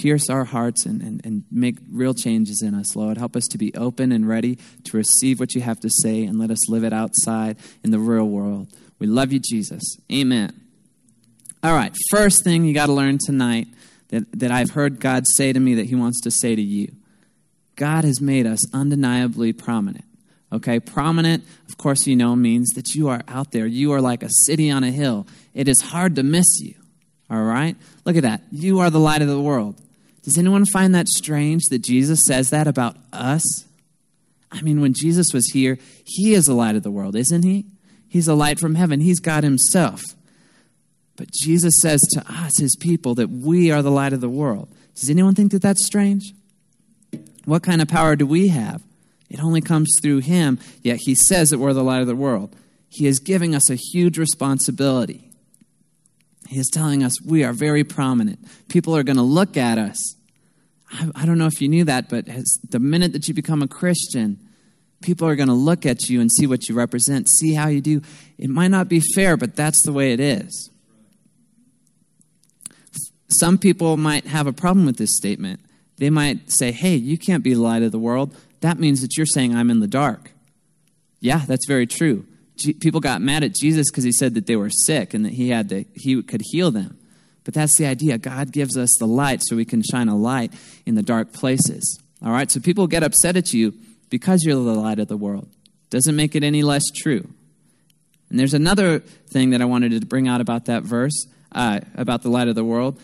pierce 0.00 0.30
our 0.30 0.44
hearts 0.44 0.86
and, 0.86 1.02
and, 1.02 1.20
and 1.24 1.44
make 1.50 1.76
real 1.90 2.14
changes 2.14 2.62
in 2.62 2.74
us, 2.74 2.96
Lord. 2.96 3.18
Help 3.18 3.36
us 3.36 3.46
to 3.48 3.58
be 3.58 3.74
open 3.74 4.12
and 4.12 4.26
ready 4.28 4.58
to 4.84 4.96
receive 4.96 5.38
what 5.38 5.54
you 5.54 5.60
have 5.60 5.80
to 5.80 5.90
say 6.02 6.24
and 6.24 6.38
let 6.38 6.50
us 6.50 6.68
live 6.68 6.84
it 6.84 6.92
outside 6.92 7.58
in 7.84 7.90
the 7.90 7.98
real 7.98 8.28
world. 8.28 8.68
We 8.98 9.06
love 9.06 9.32
you, 9.32 9.40
Jesus. 9.40 9.82
Amen. 10.10 10.58
All 11.62 11.74
right, 11.74 11.94
first 12.10 12.42
thing 12.42 12.64
you 12.64 12.72
got 12.72 12.86
to 12.86 12.92
learn 12.92 13.18
tonight 13.24 13.68
that, 14.08 14.24
that 14.38 14.50
I've 14.50 14.70
heard 14.70 15.00
God 15.00 15.24
say 15.36 15.52
to 15.52 15.60
me 15.60 15.74
that 15.74 15.86
He 15.86 15.94
wants 15.94 16.20
to 16.22 16.30
say 16.30 16.56
to 16.56 16.62
you 16.62 16.92
God 17.76 18.04
has 18.04 18.20
made 18.20 18.46
us 18.46 18.60
undeniably 18.74 19.52
prominent. 19.52 20.04
Okay, 20.52 20.80
prominent, 20.80 21.44
of 21.68 21.78
course, 21.78 22.06
you 22.06 22.16
know, 22.16 22.34
means 22.34 22.70
that 22.70 22.94
you 22.94 23.08
are 23.08 23.22
out 23.28 23.52
there. 23.52 23.66
You 23.66 23.92
are 23.92 24.00
like 24.00 24.22
a 24.22 24.28
city 24.46 24.70
on 24.70 24.82
a 24.82 24.90
hill. 24.90 25.26
It 25.54 25.68
is 25.68 25.80
hard 25.80 26.16
to 26.16 26.22
miss 26.22 26.60
you. 26.60 26.74
All 27.30 27.42
right? 27.42 27.76
Look 28.04 28.16
at 28.16 28.24
that. 28.24 28.42
You 28.50 28.80
are 28.80 28.90
the 28.90 28.98
light 28.98 29.22
of 29.22 29.28
the 29.28 29.40
world. 29.40 29.80
Does 30.22 30.38
anyone 30.38 30.66
find 30.66 30.94
that 30.94 31.08
strange 31.08 31.62
that 31.70 31.82
Jesus 31.82 32.20
says 32.26 32.50
that 32.50 32.66
about 32.66 32.96
us? 33.12 33.64
I 34.52 34.62
mean, 34.62 34.80
when 34.80 34.94
Jesus 34.94 35.28
was 35.32 35.46
here, 35.52 35.78
he 36.04 36.34
is 36.34 36.44
the 36.44 36.54
light 36.54 36.76
of 36.76 36.82
the 36.82 36.90
world, 36.90 37.16
isn't 37.16 37.42
he? 37.42 37.66
He's 38.08 38.28
a 38.28 38.34
light 38.34 38.58
from 38.58 38.74
heaven. 38.74 39.00
He's 39.00 39.20
God 39.20 39.44
himself. 39.44 40.02
But 41.16 41.30
Jesus 41.32 41.74
says 41.80 42.00
to 42.12 42.24
us, 42.28 42.58
his 42.58 42.76
people, 42.76 43.14
that 43.14 43.30
we 43.30 43.70
are 43.70 43.82
the 43.82 43.90
light 43.90 44.12
of 44.12 44.20
the 44.20 44.28
world. 44.28 44.68
Does 44.94 45.10
anyone 45.10 45.34
think 45.34 45.52
that 45.52 45.62
that's 45.62 45.86
strange? 45.86 46.32
What 47.44 47.62
kind 47.62 47.80
of 47.80 47.88
power 47.88 48.16
do 48.16 48.26
we 48.26 48.48
have? 48.48 48.82
It 49.28 49.42
only 49.42 49.60
comes 49.60 49.94
through 50.02 50.18
him, 50.18 50.58
yet 50.82 50.98
he 51.02 51.14
says 51.14 51.50
that 51.50 51.58
we're 51.58 51.72
the 51.72 51.84
light 51.84 52.00
of 52.00 52.08
the 52.08 52.16
world. 52.16 52.54
He 52.88 53.06
is 53.06 53.20
giving 53.20 53.54
us 53.54 53.70
a 53.70 53.76
huge 53.76 54.18
responsibility. 54.18 55.29
He 56.50 56.58
is 56.58 56.68
telling 56.68 57.04
us 57.04 57.22
we 57.22 57.44
are 57.44 57.52
very 57.52 57.84
prominent. 57.84 58.40
People 58.68 58.96
are 58.96 59.04
going 59.04 59.18
to 59.18 59.22
look 59.22 59.56
at 59.56 59.78
us. 59.78 60.16
I, 60.90 61.08
I, 61.14 61.24
don't 61.24 61.38
know 61.38 61.46
if 61.46 61.60
you 61.60 61.68
knew 61.68 61.84
that, 61.84 62.08
but 62.08 62.26
the 62.68 62.80
minute 62.80 63.12
that 63.12 63.28
you 63.28 63.34
become 63.34 63.62
a 63.62 63.68
Christian, 63.68 64.36
people 65.00 65.28
are 65.28 65.36
going 65.36 65.48
to 65.48 65.54
look 65.54 65.86
at 65.86 66.08
you 66.08 66.20
and 66.20 66.28
see 66.28 66.48
what 66.48 66.68
you 66.68 66.74
represent, 66.74 67.30
see 67.30 67.54
how 67.54 67.68
you 67.68 67.80
do. 67.80 68.02
It 68.36 68.50
might 68.50 68.72
not 68.72 68.88
be 68.88 69.00
fair, 69.14 69.36
but 69.36 69.54
that's 69.54 69.80
the 69.84 69.92
way 69.92 70.12
it 70.12 70.18
is. 70.18 70.70
Some 73.28 73.56
people 73.56 73.96
might 73.96 74.26
have 74.26 74.48
a 74.48 74.52
problem 74.52 74.86
with 74.86 74.96
this 74.96 75.16
statement. 75.16 75.60
They 75.98 76.10
might 76.10 76.50
say, 76.50 76.72
hey, 76.72 76.96
you 76.96 77.16
can't 77.16 77.44
be 77.44 77.54
the 77.54 77.62
light 77.62 77.84
of 77.84 77.92
the 77.92 77.98
world. 78.00 78.36
That 78.60 78.80
means 78.80 79.02
that 79.02 79.16
you're 79.16 79.24
saying 79.24 79.54
I'm 79.54 79.70
in 79.70 79.78
the 79.78 79.86
dark. 79.86 80.32
Yeah, 81.20 81.42
that's 81.46 81.68
very 81.68 81.86
true 81.86 82.26
people 82.80 83.00
got 83.00 83.20
mad 83.20 83.44
at 83.44 83.54
Jesus 83.54 83.90
because 83.90 84.04
he 84.04 84.12
said 84.12 84.34
that 84.34 84.46
they 84.46 84.56
were 84.56 84.70
sick 84.70 85.14
and 85.14 85.24
that 85.24 85.32
he 85.32 85.50
had 85.50 85.68
to, 85.70 85.84
he 85.94 86.22
could 86.22 86.42
heal 86.44 86.70
them. 86.70 86.98
But 87.44 87.54
that's 87.54 87.76
the 87.78 87.86
idea. 87.86 88.18
God 88.18 88.52
gives 88.52 88.76
us 88.76 88.90
the 88.98 89.06
light 89.06 89.42
so 89.42 89.56
we 89.56 89.64
can 89.64 89.82
shine 89.82 90.08
a 90.08 90.16
light 90.16 90.52
in 90.86 90.94
the 90.94 91.02
dark 91.02 91.32
places. 91.32 92.00
All 92.24 92.32
right? 92.32 92.50
So 92.50 92.60
people 92.60 92.86
get 92.86 93.02
upset 93.02 93.36
at 93.36 93.52
you 93.52 93.74
because 94.10 94.44
you're 94.44 94.54
the 94.54 94.74
light 94.74 94.98
of 94.98 95.08
the 95.08 95.16
world. 95.16 95.48
Doesn't 95.88 96.14
make 96.14 96.34
it 96.34 96.44
any 96.44 96.62
less 96.62 96.84
true. 96.94 97.28
And 98.28 98.38
there's 98.38 98.54
another 98.54 99.00
thing 99.00 99.50
that 99.50 99.60
I 99.60 99.64
wanted 99.64 99.98
to 99.98 100.06
bring 100.06 100.28
out 100.28 100.40
about 100.40 100.66
that 100.66 100.84
verse, 100.84 101.26
uh, 101.52 101.80
about 101.96 102.22
the 102.22 102.30
light 102.30 102.48
of 102.48 102.54
the 102.54 102.64
world. 102.64 103.00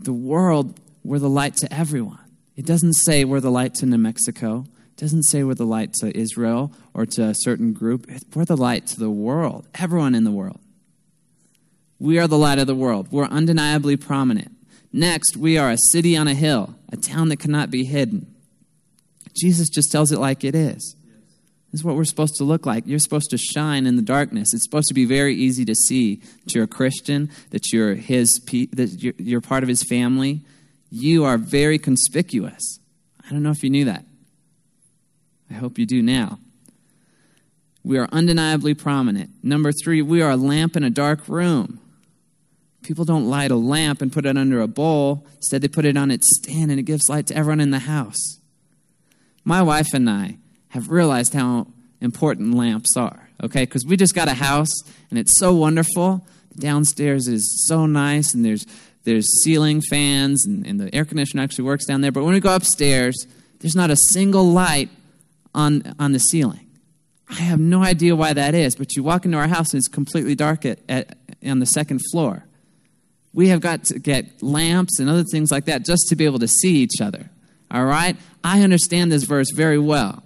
The 0.00 0.12
world, 0.12 0.80
we're 1.04 1.20
the 1.20 1.28
light 1.28 1.56
to 1.58 1.72
everyone. 1.72 2.18
It 2.56 2.66
doesn't 2.66 2.94
say 2.94 3.24
we're 3.24 3.40
the 3.40 3.50
light 3.50 3.74
to 3.74 3.86
New 3.86 3.98
Mexico 3.98 4.64
doesn't 4.98 5.22
say 5.22 5.44
we're 5.44 5.54
the 5.54 5.64
light 5.64 5.94
to 5.94 6.16
Israel 6.16 6.72
or 6.92 7.06
to 7.06 7.22
a 7.22 7.34
certain 7.34 7.72
group. 7.72 8.10
We're 8.34 8.44
the 8.44 8.56
light 8.56 8.86
to 8.88 8.98
the 8.98 9.10
world, 9.10 9.66
everyone 9.74 10.14
in 10.14 10.24
the 10.24 10.32
world. 10.32 10.58
We 12.00 12.18
are 12.18 12.26
the 12.26 12.38
light 12.38 12.58
of 12.58 12.66
the 12.66 12.74
world. 12.74 13.08
We're 13.10 13.24
undeniably 13.24 13.96
prominent. 13.96 14.52
Next, 14.92 15.36
we 15.36 15.56
are 15.56 15.70
a 15.70 15.78
city 15.92 16.16
on 16.16 16.26
a 16.28 16.34
hill, 16.34 16.74
a 16.90 16.96
town 16.96 17.28
that 17.28 17.38
cannot 17.38 17.70
be 17.70 17.84
hidden. 17.84 18.34
Jesus 19.40 19.68
just 19.68 19.92
tells 19.92 20.10
it 20.10 20.18
like 20.18 20.42
it 20.42 20.54
is. 20.54 20.96
This 21.70 21.80
is 21.80 21.84
what 21.84 21.96
we're 21.96 22.04
supposed 22.04 22.36
to 22.36 22.44
look 22.44 22.66
like. 22.66 22.84
You're 22.86 22.98
supposed 22.98 23.30
to 23.30 23.38
shine 23.38 23.86
in 23.86 23.96
the 23.96 24.02
darkness. 24.02 24.54
It's 24.54 24.64
supposed 24.64 24.88
to 24.88 24.94
be 24.94 25.04
very 25.04 25.34
easy 25.34 25.64
to 25.66 25.74
see 25.74 26.16
that 26.44 26.54
you're 26.54 26.64
a 26.64 26.68
Christian, 26.68 27.30
that 27.50 27.72
you're 27.72 27.94
his, 27.94 28.30
that 28.72 29.14
you're 29.18 29.40
part 29.40 29.62
of 29.62 29.68
his 29.68 29.82
family. 29.82 30.40
You 30.90 31.24
are 31.24 31.36
very 31.36 31.78
conspicuous. 31.78 32.80
I 33.24 33.30
don't 33.30 33.42
know 33.42 33.50
if 33.50 33.62
you 33.62 33.70
knew 33.70 33.84
that. 33.84 34.04
I 35.50 35.54
hope 35.54 35.78
you 35.78 35.86
do 35.86 36.02
now. 36.02 36.38
We 37.84 37.98
are 37.98 38.08
undeniably 38.12 38.74
prominent. 38.74 39.30
Number 39.42 39.72
three, 39.72 40.02
we 40.02 40.20
are 40.20 40.32
a 40.32 40.36
lamp 40.36 40.76
in 40.76 40.84
a 40.84 40.90
dark 40.90 41.26
room. 41.28 41.80
People 42.82 43.04
don't 43.04 43.28
light 43.28 43.50
a 43.50 43.56
lamp 43.56 44.02
and 44.02 44.12
put 44.12 44.26
it 44.26 44.36
under 44.36 44.60
a 44.60 44.68
bowl. 44.68 45.26
Instead, 45.36 45.62
they 45.62 45.68
put 45.68 45.84
it 45.84 45.96
on 45.96 46.10
its 46.10 46.26
stand 46.38 46.70
and 46.70 46.78
it 46.78 46.84
gives 46.84 47.08
light 47.08 47.26
to 47.28 47.36
everyone 47.36 47.60
in 47.60 47.70
the 47.70 47.80
house. 47.80 48.38
My 49.44 49.62
wife 49.62 49.94
and 49.94 50.08
I 50.08 50.36
have 50.68 50.90
realized 50.90 51.32
how 51.32 51.68
important 52.00 52.54
lamps 52.54 52.96
are, 52.96 53.30
okay? 53.42 53.62
Because 53.62 53.86
we 53.86 53.96
just 53.96 54.14
got 54.14 54.28
a 54.28 54.34
house 54.34 54.72
and 55.10 55.18
it's 55.18 55.38
so 55.38 55.54
wonderful. 55.54 56.26
Downstairs 56.58 57.26
is 57.28 57.66
so 57.66 57.86
nice 57.86 58.34
and 58.34 58.44
there's, 58.44 58.66
there's 59.04 59.26
ceiling 59.42 59.80
fans 59.80 60.44
and, 60.46 60.66
and 60.66 60.78
the 60.78 60.94
air 60.94 61.04
conditioner 61.04 61.42
actually 61.42 61.64
works 61.64 61.86
down 61.86 62.00
there. 62.00 62.12
But 62.12 62.24
when 62.24 62.34
we 62.34 62.40
go 62.40 62.54
upstairs, 62.54 63.26
there's 63.60 63.76
not 63.76 63.90
a 63.90 63.96
single 64.10 64.44
light 64.44 64.90
on, 65.54 65.94
on 65.98 66.12
the 66.12 66.18
ceiling. 66.18 66.68
I 67.30 67.34
have 67.34 67.60
no 67.60 67.82
idea 67.82 68.16
why 68.16 68.32
that 68.32 68.54
is, 68.54 68.74
but 68.74 68.96
you 68.96 69.02
walk 69.02 69.24
into 69.24 69.36
our 69.36 69.48
house 69.48 69.72
and 69.72 69.78
it's 69.78 69.88
completely 69.88 70.34
dark 70.34 70.64
at, 70.64 70.78
at, 70.88 71.18
on 71.44 71.58
the 71.58 71.66
second 71.66 72.00
floor. 72.10 72.44
We 73.34 73.48
have 73.48 73.60
got 73.60 73.84
to 73.84 73.98
get 73.98 74.42
lamps 74.42 74.98
and 74.98 75.10
other 75.10 75.24
things 75.24 75.52
like 75.52 75.66
that 75.66 75.84
just 75.84 76.08
to 76.08 76.16
be 76.16 76.24
able 76.24 76.38
to 76.38 76.48
see 76.48 76.76
each 76.76 77.00
other. 77.00 77.30
All 77.70 77.84
right? 77.84 78.16
I 78.42 78.62
understand 78.62 79.12
this 79.12 79.24
verse 79.24 79.50
very 79.54 79.78
well. 79.78 80.22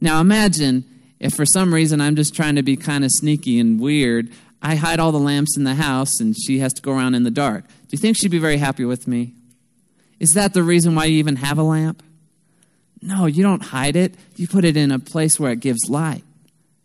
Now 0.00 0.20
imagine 0.20 0.84
if 1.20 1.34
for 1.34 1.46
some 1.46 1.72
reason 1.72 2.00
I'm 2.00 2.16
just 2.16 2.34
trying 2.34 2.56
to 2.56 2.62
be 2.62 2.76
kind 2.76 3.04
of 3.04 3.10
sneaky 3.12 3.60
and 3.60 3.78
weird, 3.80 4.30
I 4.60 4.74
hide 4.74 4.98
all 4.98 5.12
the 5.12 5.18
lamps 5.18 5.56
in 5.56 5.62
the 5.62 5.74
house 5.76 6.18
and 6.18 6.36
she 6.36 6.58
has 6.58 6.72
to 6.74 6.82
go 6.82 6.92
around 6.92 7.14
in 7.14 7.22
the 7.22 7.30
dark. 7.30 7.66
Do 7.66 7.88
you 7.92 7.98
think 7.98 8.16
she'd 8.16 8.30
be 8.32 8.38
very 8.38 8.56
happy 8.56 8.84
with 8.84 9.06
me? 9.06 9.34
Is 10.18 10.30
that 10.30 10.54
the 10.54 10.62
reason 10.62 10.96
why 10.96 11.04
you 11.04 11.18
even 11.18 11.36
have 11.36 11.58
a 11.58 11.62
lamp? 11.62 12.02
No, 13.02 13.26
you 13.26 13.42
don't 13.42 13.62
hide 13.62 13.96
it. 13.96 14.14
You 14.36 14.46
put 14.46 14.64
it 14.64 14.76
in 14.76 14.92
a 14.92 14.98
place 14.98 15.38
where 15.38 15.50
it 15.50 15.60
gives 15.60 15.90
light. 15.90 16.22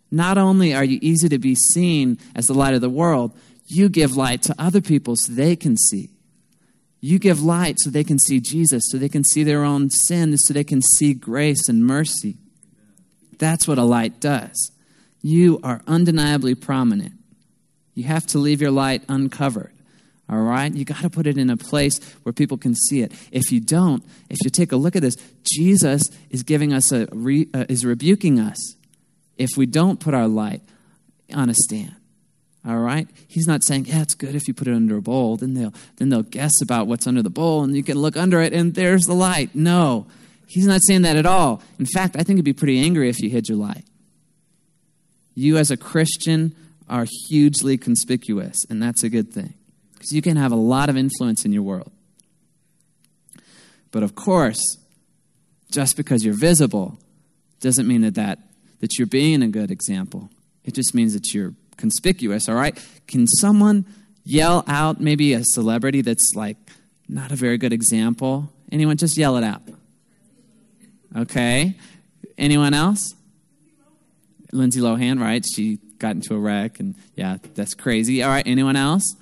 Not 0.09 0.37
only 0.37 0.73
are 0.73 0.83
you 0.83 0.97
easy 1.01 1.29
to 1.29 1.37
be 1.37 1.53
seen 1.55 2.17
as 2.35 2.47
the 2.47 2.53
light 2.53 2.73
of 2.73 2.81
the 2.81 2.89
world, 2.89 3.37
you 3.67 3.87
give 3.87 4.17
light 4.17 4.41
to 4.43 4.55
other 4.57 4.81
people 4.81 5.15
so 5.15 5.33
they 5.33 5.55
can 5.55 5.77
see. 5.77 6.09
You 6.99 7.19
give 7.19 7.43
light 7.43 7.75
so 7.79 7.89
they 7.89 8.03
can 8.03 8.17
see 8.17 8.39
Jesus, 8.39 8.85
so 8.89 8.97
they 8.97 9.09
can 9.09 9.23
see 9.23 9.43
their 9.43 9.63
own 9.63 9.89
sin, 9.89 10.35
so 10.37 10.53
they 10.53 10.63
can 10.63 10.81
see 10.81 11.13
grace 11.13 11.69
and 11.69 11.85
mercy. 11.85 12.37
That's 13.37 13.67
what 13.67 13.77
a 13.77 13.83
light 13.83 14.19
does. 14.19 14.71
You 15.21 15.59
are 15.61 15.81
undeniably 15.85 16.55
prominent. 16.55 17.13
You 17.93 18.05
have 18.05 18.25
to 18.27 18.39
leave 18.39 18.61
your 18.61 18.71
light 18.71 19.03
uncovered. 19.07 19.73
All 20.29 20.41
right? 20.41 20.73
You 20.73 20.83
got 20.83 21.01
to 21.01 21.09
put 21.09 21.25
it 21.25 21.37
in 21.37 21.49
a 21.49 21.57
place 21.57 21.99
where 22.23 22.33
people 22.33 22.57
can 22.57 22.75
see 22.75 23.01
it. 23.01 23.13
If 23.31 23.51
you 23.51 23.59
don't, 23.59 24.03
if 24.29 24.37
you 24.43 24.49
take 24.49 24.71
a 24.71 24.75
look 24.75 24.95
at 24.95 25.01
this, 25.01 25.15
Jesus 25.43 26.09
is 26.29 26.43
giving 26.43 26.73
us 26.73 26.91
a 26.91 27.07
re, 27.11 27.47
uh, 27.53 27.65
is 27.69 27.85
rebuking 27.85 28.39
us 28.39 28.75
if 29.37 29.51
we 29.55 29.65
don't 29.65 29.99
put 29.99 30.13
our 30.13 30.27
light 30.27 30.61
on 31.33 31.49
a 31.49 31.53
stand. 31.53 31.95
All 32.67 32.79
right? 32.79 33.07
He's 33.27 33.47
not 33.47 33.63
saying, 33.63 33.85
"Yeah, 33.85 34.01
it's 34.01 34.15
good 34.15 34.35
if 34.35 34.47
you 34.49 34.53
put 34.53 34.67
it 34.67 34.73
under 34.73 34.97
a 34.97 35.01
bowl, 35.01 35.37
then 35.37 35.53
they'll 35.53 35.73
then 35.95 36.09
they'll 36.09 36.23
guess 36.23 36.51
about 36.61 36.87
what's 36.87 37.07
under 37.07 37.21
the 37.21 37.29
bowl 37.29 37.63
and 37.63 37.75
you 37.75 37.83
can 37.83 37.97
look 37.97 38.17
under 38.17 38.41
it 38.41 38.51
and 38.51 38.73
there's 38.73 39.05
the 39.05 39.13
light." 39.13 39.55
No. 39.55 40.07
He's 40.47 40.65
not 40.65 40.81
saying 40.83 41.03
that 41.03 41.15
at 41.15 41.25
all. 41.25 41.61
In 41.79 41.85
fact, 41.85 42.17
I 42.17 42.23
think 42.23 42.37
he'd 42.37 42.45
be 42.45 42.53
pretty 42.53 42.79
angry 42.79 43.09
if 43.09 43.21
you 43.21 43.29
hid 43.29 43.47
your 43.47 43.57
light. 43.57 43.85
You 45.35 45.57
as 45.57 45.71
a 45.71 45.77
Christian 45.77 46.55
are 46.89 47.05
hugely 47.29 47.77
conspicuous, 47.77 48.65
and 48.69 48.81
that's 48.81 49.03
a 49.03 49.09
good 49.09 49.31
thing 49.31 49.53
because 49.97 50.11
you 50.11 50.21
can 50.21 50.37
have 50.37 50.51
a 50.51 50.55
lot 50.55 50.89
of 50.89 50.97
influence 50.97 51.43
in 51.43 51.51
your 51.51 51.63
world. 51.63 51.91
But 53.91 54.03
of 54.03 54.15
course, 54.15 54.77
just 55.71 55.97
because 55.97 56.23
you're 56.23 56.33
visible 56.33 56.97
doesn't 57.59 57.87
mean 57.87 58.01
that, 58.01 58.15
that, 58.15 58.39
that 58.79 58.97
you're 58.97 59.07
being 59.07 59.41
a 59.41 59.47
good 59.47 59.71
example. 59.71 60.29
It 60.63 60.75
just 60.75 60.93
means 60.93 61.13
that 61.13 61.33
you're 61.33 61.53
conspicuous, 61.77 62.47
all 62.47 62.55
right? 62.55 62.77
Can 63.07 63.27
someone 63.27 63.85
yell 64.23 64.63
out 64.67 64.99
maybe 64.99 65.33
a 65.33 65.43
celebrity 65.43 66.01
that's 66.01 66.33
like 66.35 66.57
not 67.07 67.31
a 67.31 67.35
very 67.35 67.57
good 67.57 67.73
example? 67.73 68.51
Anyone 68.71 68.97
just 68.97 69.17
yell 69.17 69.37
it 69.37 69.43
out? 69.43 69.61
Okay. 71.15 71.75
Anyone 72.37 72.73
else? 72.73 73.15
Lindsay 74.51 74.79
Lohan, 74.79 75.19
right? 75.19 75.43
She 75.55 75.79
got 75.97 76.15
into 76.15 76.35
a 76.35 76.37
wreck 76.37 76.79
and 76.79 76.95
yeah, 77.15 77.37
that's 77.55 77.73
crazy. 77.73 78.21
All 78.21 78.29
right, 78.29 78.45
anyone 78.45 78.75
else? 78.75 79.15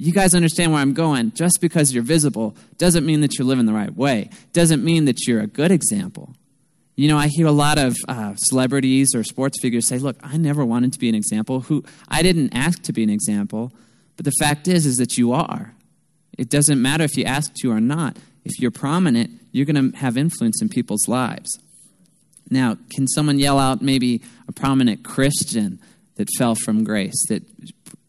You 0.00 0.12
guys 0.12 0.34
understand 0.34 0.72
where 0.72 0.80
I'm 0.80 0.94
going. 0.94 1.32
Just 1.32 1.60
because 1.60 1.92
you're 1.92 2.02
visible 2.02 2.56
doesn't 2.78 3.04
mean 3.04 3.20
that 3.20 3.38
you're 3.38 3.46
living 3.46 3.66
the 3.66 3.74
right 3.74 3.94
way, 3.94 4.30
doesn't 4.54 4.82
mean 4.82 5.04
that 5.04 5.26
you're 5.26 5.40
a 5.40 5.46
good 5.46 5.70
example. 5.70 6.34
You 6.96 7.08
know, 7.08 7.18
I 7.18 7.28
hear 7.28 7.46
a 7.46 7.52
lot 7.52 7.78
of 7.78 7.96
uh, 8.08 8.34
celebrities 8.36 9.14
or 9.14 9.22
sports 9.24 9.60
figures 9.60 9.86
say, 9.86 9.98
"Look, 9.98 10.16
I 10.22 10.38
never 10.38 10.64
wanted 10.64 10.94
to 10.94 10.98
be 10.98 11.10
an 11.10 11.14
example. 11.14 11.60
Who 11.60 11.84
I 12.08 12.22
didn't 12.22 12.54
ask 12.54 12.82
to 12.84 12.94
be 12.94 13.02
an 13.02 13.10
example, 13.10 13.72
but 14.16 14.24
the 14.24 14.32
fact 14.40 14.68
is, 14.68 14.86
is 14.86 14.96
that 14.96 15.18
you 15.18 15.32
are. 15.32 15.74
It 16.38 16.48
doesn't 16.48 16.80
matter 16.80 17.04
if 17.04 17.18
you 17.18 17.24
ask 17.24 17.52
to 17.56 17.70
or 17.70 17.80
not. 17.80 18.16
If 18.42 18.58
you're 18.58 18.70
prominent, 18.70 19.38
you're 19.52 19.66
going 19.66 19.92
to 19.92 19.98
have 19.98 20.16
influence 20.16 20.62
in 20.62 20.70
people's 20.70 21.08
lives. 21.08 21.58
Now, 22.48 22.78
can 22.88 23.06
someone 23.06 23.38
yell 23.38 23.58
out 23.58 23.82
maybe 23.82 24.22
a 24.48 24.52
prominent 24.52 25.04
Christian 25.04 25.78
that 26.14 26.28
fell 26.38 26.54
from 26.54 26.84
grace 26.84 27.26
that 27.28 27.42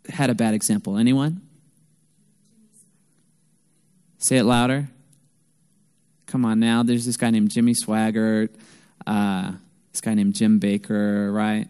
had 0.08 0.30
a 0.30 0.36
bad 0.36 0.54
example? 0.54 0.98
Anyone? 0.98 1.42
Say 4.22 4.38
it 4.38 4.44
louder. 4.44 4.88
Come 6.28 6.46
on 6.46 6.60
now. 6.60 6.84
There's 6.84 7.06
this 7.06 7.18
guy 7.18 7.32
named 7.32 7.50
Jimmy 7.52 7.74
Swaggart, 7.74 8.50
uh, 9.06 9.52
this 9.92 10.00
guy 10.00 10.14
named 10.14 10.36
Jim 10.36 10.60
Bakker, 10.60 11.34
right? 11.34 11.68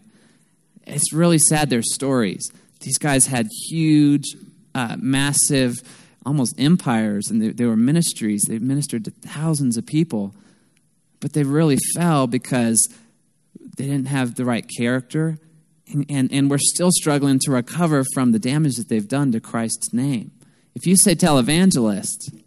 It's 0.86 1.12
really 1.12 1.38
sad, 1.38 1.70
their 1.70 1.82
stories. 1.82 2.50
These 2.80 2.98
guys 2.98 3.26
had 3.26 3.46
huge, 3.68 4.24
uh, 4.74 4.96
massive, 5.00 5.74
almost 6.26 6.54
empires, 6.58 7.30
and 7.30 7.40
they, 7.40 7.48
they 7.48 7.64
were 7.64 7.76
ministries. 7.76 8.42
They 8.46 8.58
ministered 8.58 9.04
to 9.06 9.10
thousands 9.10 9.76
of 9.76 9.86
people. 9.86 10.34
But 11.20 11.32
they 11.32 11.44
really 11.44 11.78
fell 11.94 12.26
because 12.26 12.88
they 13.76 13.86
didn't 13.86 14.06
have 14.06 14.34
the 14.34 14.44
right 14.44 14.68
character 14.76 15.38
And, 15.92 16.06
and, 16.08 16.32
and 16.32 16.50
we're 16.50 16.58
still 16.58 16.90
struggling 16.92 17.38
to 17.40 17.50
recover 17.50 18.04
from 18.14 18.32
the 18.32 18.38
damage 18.38 18.76
that 18.76 18.88
they've 18.88 19.08
done 19.08 19.32
to 19.32 19.40
Christ's 19.40 19.92
name. 19.92 20.30
If 20.74 20.86
you 20.86 20.96
say 20.96 21.14
televangelist, 21.14 22.41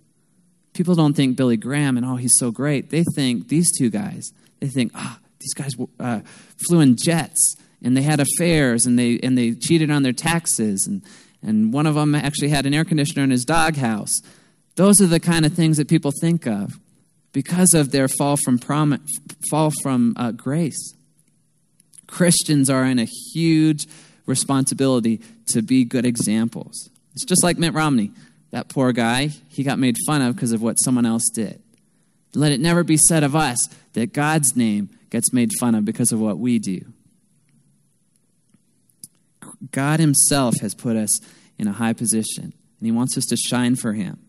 people 0.75 0.94
don't 0.94 1.15
think 1.15 1.38
Billy 1.38 1.58
Graham 1.58 1.98
and, 1.98 2.05
oh, 2.05 2.17
he's 2.17 2.38
so 2.38 2.51
great. 2.51 2.91
They 2.91 3.03
think 3.15 3.48
these 3.48 3.72
two 3.75 3.89
guys. 3.89 4.32
They 4.60 4.67
think, 4.67 4.91
ah, 4.94 5.17
oh, 5.17 5.27
these 5.39 5.53
guys 5.53 5.72
uh, 6.00 6.20
flew 6.67 6.82
in 6.82 6.98
jets 6.98 7.55
and 7.82 7.96
they 7.98 8.01
had 8.03 8.20
affairs 8.20 8.86
and 8.86 9.00
they, 9.00 9.20
and 9.24 9.38
they 9.38 9.53
cheated 9.53 9.89
on 9.89 10.03
their 10.03 10.13
taxes. 10.13 10.86
And, 10.86 11.01
and 11.41 11.74
one 11.74 11.88
of 11.88 11.96
them 11.96 12.13
actually 12.13 12.50
had 12.50 12.65
an 12.65 12.74
air 12.74 12.86
conditioner 12.86 13.24
in 13.24 13.32
his 13.32 13.46
doghouse. 13.46 14.22
Those 14.75 15.01
are 15.01 15.08
the 15.08 15.20
kind 15.20 15.46
of 15.46 15.53
things 15.53 15.77
that 15.77 15.88
people 15.88 16.12
think 16.22 16.46
of 16.46 16.77
because 17.32 17.74
of 17.74 17.91
their 17.91 18.08
fall 18.08 18.38
from, 18.38 18.60
prom- 18.60 19.01
fall 19.50 19.72
from 19.82 20.13
uh, 20.17 20.32
grace. 20.32 20.94
Christians 22.08 22.70
are 22.70 22.84
in 22.86 23.00
a 23.00 23.08
huge 23.34 23.88
responsibility 24.25 25.22
to 25.48 25.62
be 25.62 25.86
good 25.86 26.05
examples. 26.05 26.89
It's 27.13 27.25
just 27.25 27.44
like 27.44 27.58
Mitt 27.58 27.74
Romney. 27.74 28.12
That 28.55 28.69
poor 28.69 28.93
guy, 28.93 29.31
he 29.50 29.63
got 29.63 29.79
made 29.79 29.97
fun 30.07 30.21
of 30.21 30.33
because 30.33 30.53
of 30.53 30.62
what 30.62 30.75
someone 30.75 31.05
else 31.05 31.29
did. 31.29 31.62
Let 32.33 32.53
it 32.53 32.62
never 32.62 32.85
be 32.85 32.95
said 32.95 33.21
of 33.21 33.35
us 33.35 33.67
that 33.91 34.13
God's 34.13 34.55
name 34.55 34.91
gets 35.09 35.33
made 35.33 35.51
fun 35.59 35.75
of 35.75 35.83
because 35.83 36.13
of 36.13 36.21
what 36.21 36.39
we 36.39 36.57
do. 36.57 36.85
God 39.74 40.00
Himself 40.00 40.55
has 40.62 40.74
put 40.74 40.95
us 40.95 41.19
in 41.59 41.67
a 41.67 41.74
high 41.74 41.91
position, 41.91 42.43
and 42.45 42.85
He 42.85 42.93
wants 42.93 43.17
us 43.17 43.25
to 43.25 43.35
shine 43.35 43.75
for 43.75 43.91
Him. 43.91 44.19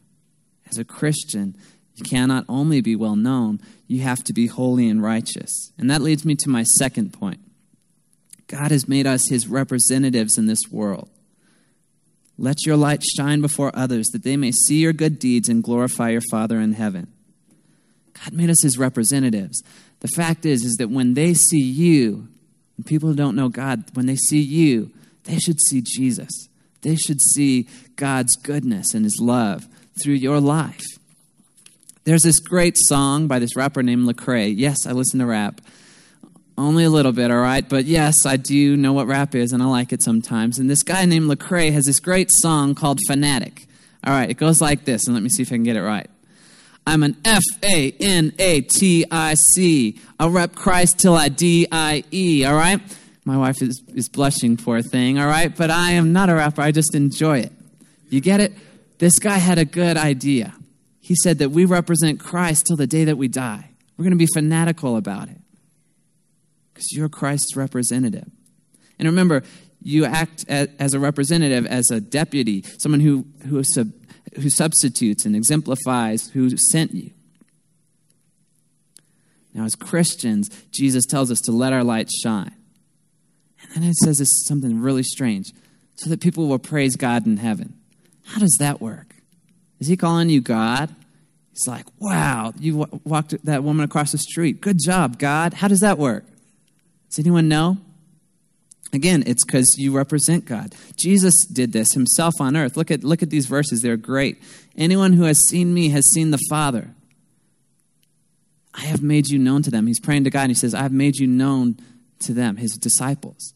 As 0.69 0.77
a 0.77 0.85
Christian, 0.85 1.57
you 1.95 2.03
cannot 2.03 2.45
only 2.49 2.81
be 2.81 2.97
well 2.97 3.15
known, 3.15 3.61
you 3.87 4.01
have 4.01 4.25
to 4.25 4.33
be 4.33 4.49
holy 4.49 4.89
and 4.89 5.01
righteous. 5.01 5.71
And 5.79 5.89
that 5.89 6.03
leads 6.03 6.25
me 6.25 6.35
to 6.41 6.51
my 6.51 6.65
second 6.65 7.13
point 7.13 7.39
God 8.49 8.73
has 8.73 8.89
made 8.89 9.07
us 9.07 9.29
His 9.31 9.47
representatives 9.47 10.37
in 10.37 10.47
this 10.47 10.63
world. 10.69 11.11
Let 12.39 12.67
your 12.67 12.77
light 12.77 13.03
shine 13.03 13.41
before 13.41 13.71
others 13.75 14.07
that 14.09 14.23
they 14.23 14.37
may 14.37 14.53
see 14.53 14.77
your 14.81 14.93
good 14.93 15.19
deeds 15.19 15.49
and 15.49 15.63
glorify 15.63 16.11
your 16.11 16.23
Father 16.31 16.61
in 16.61 16.73
heaven. 16.75 17.09
God 18.13 18.33
made 18.35 18.51
us 18.51 18.63
his 18.63 18.79
representatives. 18.79 19.63
The 20.01 20.09
fact 20.09 20.45
is 20.45 20.65
is 20.65 20.77
that 20.77 20.91
when 20.91 21.15
they 21.15 21.35
see 21.35 21.61
you, 21.61 22.29
people 22.85 23.09
who 23.09 23.15
don't 23.17 23.37
know 23.37 23.49
God, 23.49 23.85
when 23.95 24.07
they 24.07 24.17
see 24.17 24.41
you, 24.41 24.91
they 25.25 25.39
should 25.39 25.61
see 25.61 25.83
Jesus. 25.83 26.31
They 26.83 26.97
should 26.97 27.21
see 27.21 27.69
God's 27.97 28.37
goodness 28.37 28.95
and 28.95 29.05
his 29.05 29.19
love 29.21 29.67
through 30.03 30.15
your 30.15 30.41
life. 30.41 30.85
There's 32.05 32.23
this 32.23 32.39
great 32.39 32.77
song 32.77 33.27
by 33.27 33.39
this 33.39 33.57
rapper 33.57 33.83
named 33.83 34.07
Lecrae. 34.07 34.55
Yes, 34.57 34.87
I 34.87 34.93
listen 34.93 35.19
to 35.19 35.27
rap. 35.27 35.61
Only 36.59 36.85
a 36.85 36.91
little 36.91 37.13
bit, 37.13 37.31
all 37.31 37.41
right? 37.41 37.69
But 37.69 37.85
yes, 37.85 38.25
I 38.25 38.37
do 38.37 38.77
know 38.77 38.95
what 38.95 39.07
rap 39.07 39.35
is, 39.35 39.53
and 39.53 39.63
I 39.63 39.67
like 39.67 39.93
it 39.93 40.03
sometimes. 40.03 40.59
And 40.59 40.71
this 40.71 40.83
guy 40.83 41.05
named 41.05 41.29
Lecrae 41.31 41.71
has 41.73 41.85
this 41.85 42.01
great 42.01 42.31
song 42.33 42.75
called 42.75 42.99
Fanatic. 43.07 43.67
All 44.03 44.13
right, 44.13 44.31
it 44.31 44.39
goes 44.39 44.63
like 44.63 44.85
this, 44.87 45.07
and 45.07 45.15
let 45.15 45.23
me 45.23 45.29
see 45.29 45.43
if 45.43 45.49
I 45.49 45.57
can 45.57 45.65
get 45.65 45.77
it 45.77 45.83
right. 45.83 46.09
I'm 46.87 47.03
an 47.03 47.17
F 47.25 47.43
A 47.63 47.93
N 48.01 48.33
A 48.39 48.61
T 48.63 49.05
I 49.11 49.35
C. 49.53 49.99
I'll 50.19 50.31
rep 50.31 50.55
Christ 50.55 50.99
till 50.99 51.15
I 51.15 51.29
D 51.29 51.67
I 51.71 52.05
E, 52.11 52.45
all 52.45 52.55
right? 52.55 52.81
My 53.25 53.37
wife 53.37 53.61
is, 53.61 53.83
is 53.95 54.09
blushing, 54.09 54.57
poor 54.57 54.81
thing, 54.81 55.19
all 55.19 55.27
right? 55.27 55.55
But 55.55 55.71
I 55.71 55.91
am 55.93 56.13
not 56.13 56.31
a 56.31 56.35
rapper, 56.35 56.63
I 56.63 56.71
just 56.71 56.95
enjoy 56.95 57.41
it. 57.41 57.53
You 58.09 58.21
get 58.21 58.41
it? 58.41 58.55
This 58.99 59.19
guy 59.19 59.37
had 59.37 59.59
a 59.59 59.65
good 59.65 59.97
idea. 59.97 60.55
He 61.01 61.17
said 61.17 61.39
that 61.39 61.51
we 61.51 61.65
represent 61.65 62.19
Christ 62.19 62.67
till 62.67 62.77
the 62.77 62.87
day 62.87 63.05
that 63.05 63.17
we 63.17 63.29
die. 63.29 63.71
We're 63.97 64.05
going 64.05 64.13
to 64.13 64.17
be 64.17 64.29
fanatical 64.33 64.97
about 64.97 65.29
it 65.29 65.37
because 66.77 66.93
you're 66.93 67.09
Christ's 67.09 67.57
representative. 67.57 68.31
And 68.99 69.09
remember, 69.09 69.43
you 69.81 70.05
act 70.05 70.45
as 70.49 70.93
a 70.93 71.01
representative, 71.01 71.67
as 71.67 71.91
a 71.91 72.03
deputy, 72.03 72.65
someone 72.79 73.01
who, 73.01 73.27
who, 73.49 73.63
sub, 73.65 73.93
who 74.35 74.51
substitutes 74.51 75.25
and 75.25 75.35
exemplifies 75.35 76.29
who 76.29 76.55
sent 76.59 76.93
you. 76.93 77.13
Now, 79.55 79.65
as 79.65 79.75
Christians, 79.75 80.51
Jesus 80.71 81.07
tells 81.07 81.31
us 81.31 81.41
to 81.43 81.53
let 81.53 81.73
our 81.73 81.83
light 81.83 82.11
shine. 82.23 82.55
And 83.75 83.83
then 83.83 83.91
it 83.91 83.97
says 83.97 84.19
this 84.19 84.45
something 84.47 84.83
really 84.83 85.03
strange 85.03 85.47
so 85.95 86.11
that 86.11 86.21
people 86.21 86.47
will 86.47 86.59
praise 86.59 86.97
God 86.97 87.27
in 87.27 87.39
heaven. 87.39 87.73
How 88.27 88.39
does 88.39 88.57
that 88.61 88.83
work? 88.83 89.15
Is 89.81 89.87
he 89.87 89.97
calling 89.97 90.29
you 90.29 90.43
God? 90.43 90.95
He's 91.53 91.67
like, 91.67 91.87
wow, 91.99 92.53
you 92.59 92.87
walked 93.05 93.43
that 93.47 93.65
woman 93.65 93.83
across 93.83 94.13
the 94.13 94.19
street. 94.19 94.61
Good 94.61 94.79
job, 94.85 95.19
God. 95.19 95.55
How 95.55 95.69
does 95.69 95.81
that 95.81 95.97
work? 95.97 96.27
Does 97.17 97.25
anyone 97.25 97.49
know? 97.49 97.79
Again, 98.93 99.25
it's 99.27 99.43
because 99.43 99.77
you 99.79 99.97
represent 99.97 100.45
God. 100.45 100.75
Jesus 100.97 101.47
did 101.47 101.73
this 101.73 101.95
himself 101.95 102.35
on 102.41 102.55
earth. 102.55 102.77
Look 102.77 102.91
at, 102.91 103.03
look 103.03 103.23
at 103.23 103.31
these 103.31 103.47
verses, 103.47 103.81
they're 103.81 103.97
great. 103.97 104.37
Anyone 104.77 105.15
who 105.15 105.23
has 105.23 105.39
seen 105.49 105.73
me 105.73 105.89
has 105.89 106.05
seen 106.13 106.31
the 106.31 106.39
Father. 106.51 106.91
I 108.75 108.83
have 108.83 109.03
made 109.03 109.29
you 109.29 109.39
known 109.39 109.63
to 109.63 109.71
them. 109.71 109.87
He's 109.87 109.99
praying 109.99 110.25
to 110.25 110.31
God 110.31 110.43
and 110.43 110.51
he 110.51 110.55
says, 110.55 110.75
I 110.75 110.83
have 110.83 110.93
made 110.93 111.17
you 111.17 111.27
known 111.27 111.79
to 112.21 112.35
them, 112.35 112.59
his 112.59 112.77
disciples. 112.77 113.55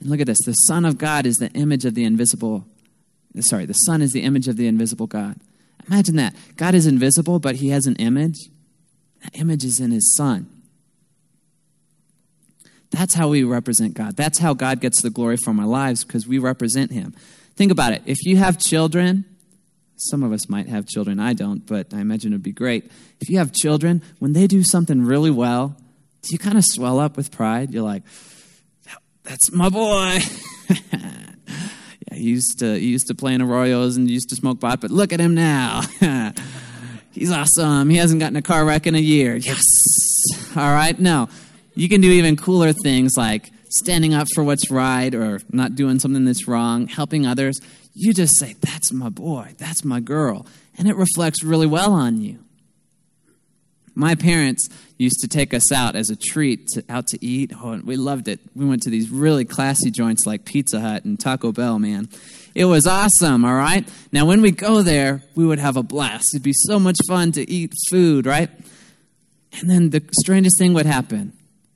And 0.00 0.10
look 0.10 0.18
at 0.18 0.26
this 0.26 0.44
the 0.44 0.52
Son 0.52 0.84
of 0.84 0.98
God 0.98 1.26
is 1.26 1.36
the 1.36 1.50
image 1.52 1.84
of 1.84 1.94
the 1.94 2.04
invisible. 2.04 2.66
Sorry, 3.38 3.66
the 3.66 3.72
Son 3.72 4.02
is 4.02 4.14
the 4.14 4.22
image 4.22 4.48
of 4.48 4.56
the 4.56 4.66
invisible 4.66 5.06
God. 5.06 5.36
Imagine 5.88 6.16
that. 6.16 6.34
God 6.56 6.74
is 6.74 6.88
invisible, 6.88 7.38
but 7.38 7.54
he 7.54 7.68
has 7.68 7.86
an 7.86 7.94
image. 7.96 8.50
That 9.22 9.38
image 9.38 9.64
is 9.64 9.78
in 9.78 9.92
his 9.92 10.12
Son. 10.16 10.50
That's 12.90 13.14
how 13.14 13.28
we 13.28 13.44
represent 13.44 13.94
God. 13.94 14.16
That's 14.16 14.38
how 14.38 14.54
God 14.54 14.80
gets 14.80 15.02
the 15.02 15.10
glory 15.10 15.36
from 15.36 15.58
our 15.60 15.66
lives 15.66 16.04
because 16.04 16.26
we 16.26 16.38
represent 16.38 16.92
Him. 16.92 17.14
Think 17.56 17.72
about 17.72 17.92
it. 17.92 18.02
If 18.06 18.18
you 18.24 18.36
have 18.36 18.58
children, 18.58 19.24
some 19.96 20.22
of 20.22 20.32
us 20.32 20.48
might 20.48 20.68
have 20.68 20.86
children, 20.86 21.18
I 21.18 21.32
don't, 21.32 21.66
but 21.66 21.92
I 21.92 22.00
imagine 22.00 22.32
it 22.32 22.36
would 22.36 22.42
be 22.42 22.52
great. 22.52 22.90
If 23.20 23.28
you 23.28 23.38
have 23.38 23.52
children, 23.52 24.02
when 24.18 24.34
they 24.34 24.46
do 24.46 24.62
something 24.62 25.02
really 25.02 25.30
well, 25.30 25.76
do 26.22 26.32
you 26.32 26.38
kind 26.38 26.58
of 26.58 26.64
swell 26.64 26.98
up 26.98 27.16
with 27.16 27.30
pride? 27.30 27.72
You're 27.72 27.82
like, 27.82 28.02
that's 29.22 29.50
my 29.52 29.68
boy. 29.68 30.18
yeah, 30.92 31.32
he 32.12 32.22
used 32.22 32.60
to 32.60 32.78
he 32.78 32.86
used 32.86 33.08
to 33.08 33.14
play 33.14 33.34
in 33.34 33.40
Arroyos 33.40 33.96
and 33.96 34.08
used 34.08 34.28
to 34.28 34.36
smoke 34.36 34.60
pot, 34.60 34.80
but 34.80 34.90
look 34.90 35.12
at 35.12 35.20
him 35.20 35.34
now. 35.34 35.82
He's 37.12 37.32
awesome. 37.32 37.88
He 37.88 37.96
hasn't 37.96 38.20
gotten 38.20 38.36
a 38.36 38.42
car 38.42 38.64
wreck 38.64 38.86
in 38.86 38.94
a 38.94 39.00
year. 39.00 39.36
Yes. 39.36 39.62
All 40.54 40.72
right. 40.72 40.98
No, 40.98 41.28
you 41.76 41.88
can 41.88 42.00
do 42.00 42.10
even 42.10 42.36
cooler 42.36 42.72
things 42.72 43.12
like 43.16 43.50
standing 43.68 44.14
up 44.14 44.26
for 44.34 44.42
what's 44.42 44.70
right 44.70 45.14
or 45.14 45.40
not 45.50 45.74
doing 45.74 45.98
something 45.98 46.24
that's 46.24 46.48
wrong, 46.48 46.86
helping 46.86 47.26
others. 47.26 47.60
You 47.94 48.14
just 48.14 48.38
say, 48.38 48.56
That's 48.60 48.92
my 48.92 49.10
boy, 49.10 49.54
that's 49.58 49.84
my 49.84 50.00
girl. 50.00 50.46
And 50.78 50.88
it 50.88 50.96
reflects 50.96 51.44
really 51.44 51.66
well 51.66 51.92
on 51.92 52.20
you. 52.20 52.38
My 53.94 54.14
parents 54.14 54.68
used 54.98 55.20
to 55.20 55.28
take 55.28 55.54
us 55.54 55.72
out 55.72 55.96
as 55.96 56.10
a 56.10 56.16
treat 56.16 56.66
to, 56.68 56.84
out 56.88 57.06
to 57.08 57.24
eat. 57.24 57.52
Oh, 57.62 57.70
and 57.70 57.84
we 57.84 57.96
loved 57.96 58.28
it. 58.28 58.40
We 58.54 58.66
went 58.66 58.82
to 58.82 58.90
these 58.90 59.08
really 59.08 59.46
classy 59.46 59.90
joints 59.90 60.26
like 60.26 60.44
Pizza 60.44 60.80
Hut 60.80 61.04
and 61.06 61.18
Taco 61.18 61.50
Bell, 61.50 61.78
man. 61.78 62.08
It 62.54 62.66
was 62.66 62.86
awesome, 62.86 63.44
all 63.44 63.54
right? 63.54 63.88
Now, 64.12 64.26
when 64.26 64.42
we 64.42 64.50
go 64.50 64.82
there, 64.82 65.22
we 65.34 65.46
would 65.46 65.58
have 65.58 65.78
a 65.78 65.82
blast. 65.82 66.34
It'd 66.34 66.42
be 66.42 66.52
so 66.54 66.78
much 66.78 66.96
fun 67.08 67.32
to 67.32 67.50
eat 67.50 67.72
food, 67.90 68.26
right? 68.26 68.50
And 69.58 69.70
then 69.70 69.90
the 69.90 70.02
strangest 70.20 70.58
thing 70.58 70.74
would 70.74 70.86
happen 70.86 71.32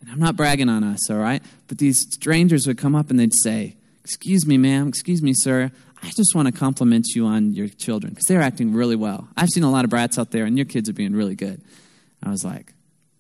I'm 0.09 0.19
not 0.19 0.37
bragging 0.37 0.69
on 0.69 0.85
us, 0.85 1.11
all 1.11 1.19
right? 1.19 1.43
But 1.69 1.79
these 1.79 2.01
strangers 2.13 2.67
would 2.67 2.79
come 2.79 2.95
up 2.95 3.11
and 3.11 3.19
they'd 3.19 3.35
say, 3.43 3.77
Excuse 4.05 4.47
me, 4.47 4.57
ma'am, 4.59 4.89
excuse 4.89 5.23
me, 5.23 5.33
sir. 5.35 5.71
I 6.03 6.09
just 6.11 6.35
want 6.35 6.47
to 6.47 6.53
compliment 6.53 7.09
you 7.15 7.27
on 7.27 7.53
your 7.53 7.69
children 7.69 8.11
because 8.11 8.25
they're 8.25 8.41
acting 8.41 8.73
really 8.73 8.97
well. 8.97 9.29
I've 9.37 9.51
seen 9.51 9.63
a 9.63 9.71
lot 9.71 9.85
of 9.85 9.91
brats 9.91 10.19
out 10.19 10.31
there, 10.31 10.47
and 10.47 10.57
your 10.57 10.65
kids 10.65 10.89
are 10.89 10.95
being 10.95 11.15
really 11.15 11.35
good. 11.35 11.61
I 12.23 12.31
was 12.31 12.45
like, 12.45 12.73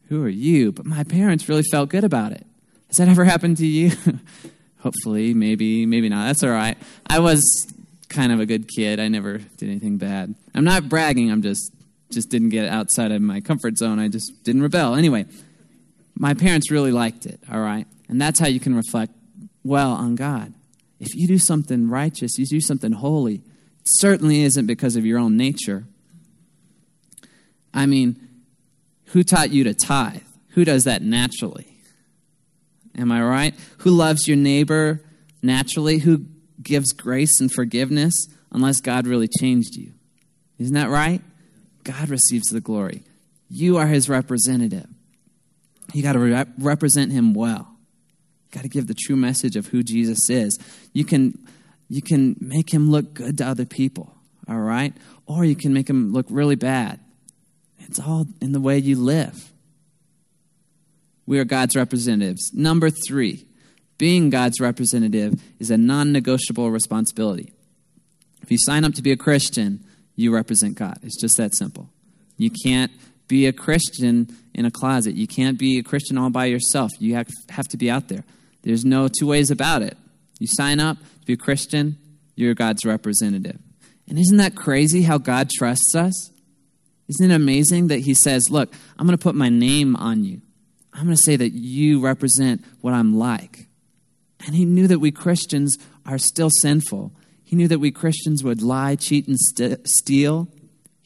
Who 0.09 0.25
are 0.25 0.29
you? 0.29 0.73
But 0.73 0.87
my 0.87 1.05
parents 1.05 1.49
really 1.49 1.65
felt 1.71 1.91
good 1.91 2.05
about 2.05 2.33
it. 2.33 2.47
Has 2.89 2.97
that 2.97 3.09
ever 3.09 3.25
happened 3.25 3.59
to 3.59 3.67
you? 3.67 3.93
Hopefully, 4.81 5.35
maybe, 5.35 5.85
maybe 5.85 6.09
not. 6.09 6.27
That's 6.27 6.43
all 6.43 6.51
right. 6.51 6.79
I 7.07 7.19
was 7.19 7.71
kind 8.09 8.33
of 8.33 8.41
a 8.41 8.47
good 8.47 8.67
kid. 8.69 8.99
I 8.99 9.09
never 9.09 9.39
did 9.39 9.69
anything 9.69 9.99
bad. 9.99 10.35
I'm 10.55 10.65
not 10.65 10.89
bragging. 10.89 11.31
I'm 11.31 11.43
just 11.43 11.73
just 12.11 12.29
didn't 12.29 12.49
get 12.49 12.69
outside 12.69 13.13
of 13.13 13.23
my 13.23 13.41
comfort 13.41 13.79
zone. 13.79 13.99
I 13.99 14.09
just 14.09 14.43
didn't 14.43 14.63
rebel. 14.63 14.97
Anyway, 14.97 15.27
my 16.21 16.35
parents 16.35 16.71
really 16.71 16.93
liked 16.93 17.25
it, 17.25 17.41
all 17.51 17.61
right? 17.61 17.87
And 18.07 18.21
that's 18.21 18.39
how 18.39 18.47
you 18.47 18.61
can 18.61 18.75
reflect 18.75 19.15
well 19.65 19.93
on 19.93 20.17
God. 20.17 20.53
If 20.99 21.15
you 21.15 21.27
do 21.27 21.39
something 21.39 21.89
righteous, 21.89 22.37
you 22.37 22.45
do 22.45 22.61
something 22.61 22.93
holy, 22.93 23.37
it 23.37 23.43
certainly 23.87 24.43
isn't 24.43 24.67
because 24.67 24.97
of 24.97 25.07
your 25.07 25.19
own 25.19 25.39
nature. 25.39 25.87
I 27.73 27.87
mean, 27.87 28.21
who 29.07 29.23
taught 29.23 29.51
you 29.51 29.65
to 29.65 29.73
tithe? 29.73 30.21
Who 30.51 30.67
does 30.67 30.85
that 30.85 31.01
naturally? 31.01 31.69
Am 32.99 33.11
I 33.11 33.23
right? 33.23 33.55
Who 33.79 33.91
loves 33.91 34.29
your 34.29 34.37
neighbor 34.37 35.03
naturally? 35.43 36.01
Who 36.01 36.27
gives 36.63 36.93
grace 36.93 37.41
and 37.41 37.51
forgiveness 37.51 38.27
unless 38.53 38.83
God 38.83 39.07
really 39.07 39.29
changed 39.41 39.75
you? 39.75 39.95
Isn't 40.59 40.75
that 40.75 40.91
right? 40.91 41.23
God 41.83 42.11
receives 42.11 42.49
the 42.49 42.61
glory. 42.61 43.05
You 43.49 43.79
are 43.79 43.87
his 43.87 44.11
representative. 44.11 44.87
You 45.93 46.03
got 46.03 46.13
to 46.13 46.19
re- 46.19 46.45
represent 46.59 47.13
him 47.13 47.35
well. 47.35 47.69
You 48.45 48.57
got 48.57 48.63
to 48.63 48.69
give 48.69 48.87
the 48.87 48.95
true 48.95 49.17
message 49.17 49.57
of 49.57 49.67
who 49.67 49.83
Jesus 49.83 50.29
is. 50.29 50.59
You 50.93 51.05
can, 51.05 51.39
you 51.89 52.03
can 52.03 52.37
make 52.41 52.73
him 52.73 52.91
look 52.91 53.15
good 53.15 53.39
to 53.39 53.47
other 53.47 53.65
people, 53.65 54.15
all 54.49 54.59
right? 54.59 54.95
Or 55.27 55.45
you 55.45 55.57
can 55.57 55.73
make 55.73 55.89
him 55.89 56.13
look 56.13 56.27
really 56.29 56.57
bad. 56.57 57.01
It's 57.79 57.99
all 57.99 58.27
in 58.41 58.53
the 58.53 58.61
way 58.61 58.79
you 58.79 58.97
live. 58.97 59.51
We 61.27 61.39
are 61.39 61.45
God's 61.45 61.77
representatives. 61.77 62.53
Number 62.53 62.91
three, 62.91 63.47
being 63.99 64.31
God's 64.31 64.61
representative 64.61 65.41
is 65.59 65.71
a 65.71 65.77
non 65.77 66.13
negotiable 66.13 66.71
responsibility. 66.71 67.53
If 68.43 68.51
you 68.51 68.59
sign 68.59 68.85
up 68.85 68.95
to 68.95 69.03
be 69.03 69.13
a 69.13 69.17
Christian, 69.17 69.85
you 70.17 70.35
represent 70.35 70.77
God. 70.77 70.99
It's 71.03 71.21
just 71.21 71.37
that 71.37 71.55
simple. 71.55 71.89
You 72.37 72.51
can't 72.65 72.91
be 73.31 73.47
a 73.47 73.53
Christian 73.53 74.29
in 74.55 74.67
a 74.67 74.73
closet. 74.73 75.15
You 75.15 75.29
can't 75.29 75.57
be 75.57 75.79
a 75.79 75.85
Christian 75.85 76.19
all 76.19 76.31
by 76.31 76.47
yourself. 76.47 76.91
You 76.99 77.15
have, 77.15 77.29
to 77.69 77.77
be 77.77 77.89
out 77.89 78.09
there. 78.09 78.25
There's 78.63 78.85
no 78.85 79.07
two 79.07 79.29
ways 79.29 79.53
about 79.53 79.83
it. 79.83 79.97
You 80.41 80.49
sign 80.49 80.81
up 80.81 80.99
to 80.99 81.27
be 81.27 81.35
a 81.35 81.37
Christian, 81.37 81.97
you're 82.35 82.55
God's 82.55 82.85
representative. 82.85 83.59
And 84.09 84.19
isn't 84.19 84.39
that 84.39 84.57
crazy 84.57 85.03
how 85.03 85.19
God 85.19 85.49
trusts 85.49 85.95
us? 85.95 86.33
Isn't 87.09 87.31
it 87.31 87.35
amazing 87.35 87.87
that 87.87 88.01
He 88.01 88.15
says, 88.15 88.51
Look, 88.51 88.75
I'm 88.99 89.07
going 89.07 89.17
to 89.17 89.23
put 89.23 89.37
my 89.37 89.49
name 89.49 89.95
on 89.95 90.25
you. 90.25 90.41
I'm 90.93 91.05
going 91.05 91.17
to 91.17 91.23
say 91.23 91.37
that 91.37 91.53
you 91.53 92.01
represent 92.01 92.65
what 92.81 92.95
I'm 92.95 93.17
like. 93.17 93.69
And 94.45 94.57
He 94.57 94.65
knew 94.65 94.89
that 94.89 94.99
we 94.99 95.13
Christians 95.13 95.79
are 96.05 96.19
still 96.19 96.51
sinful. 96.51 97.13
He 97.45 97.55
knew 97.55 97.69
that 97.69 97.79
we 97.79 97.93
Christians 97.93 98.43
would 98.43 98.61
lie, 98.61 98.97
cheat, 98.97 99.29
and 99.29 99.39
st- 99.39 99.87
steal. 99.87 100.49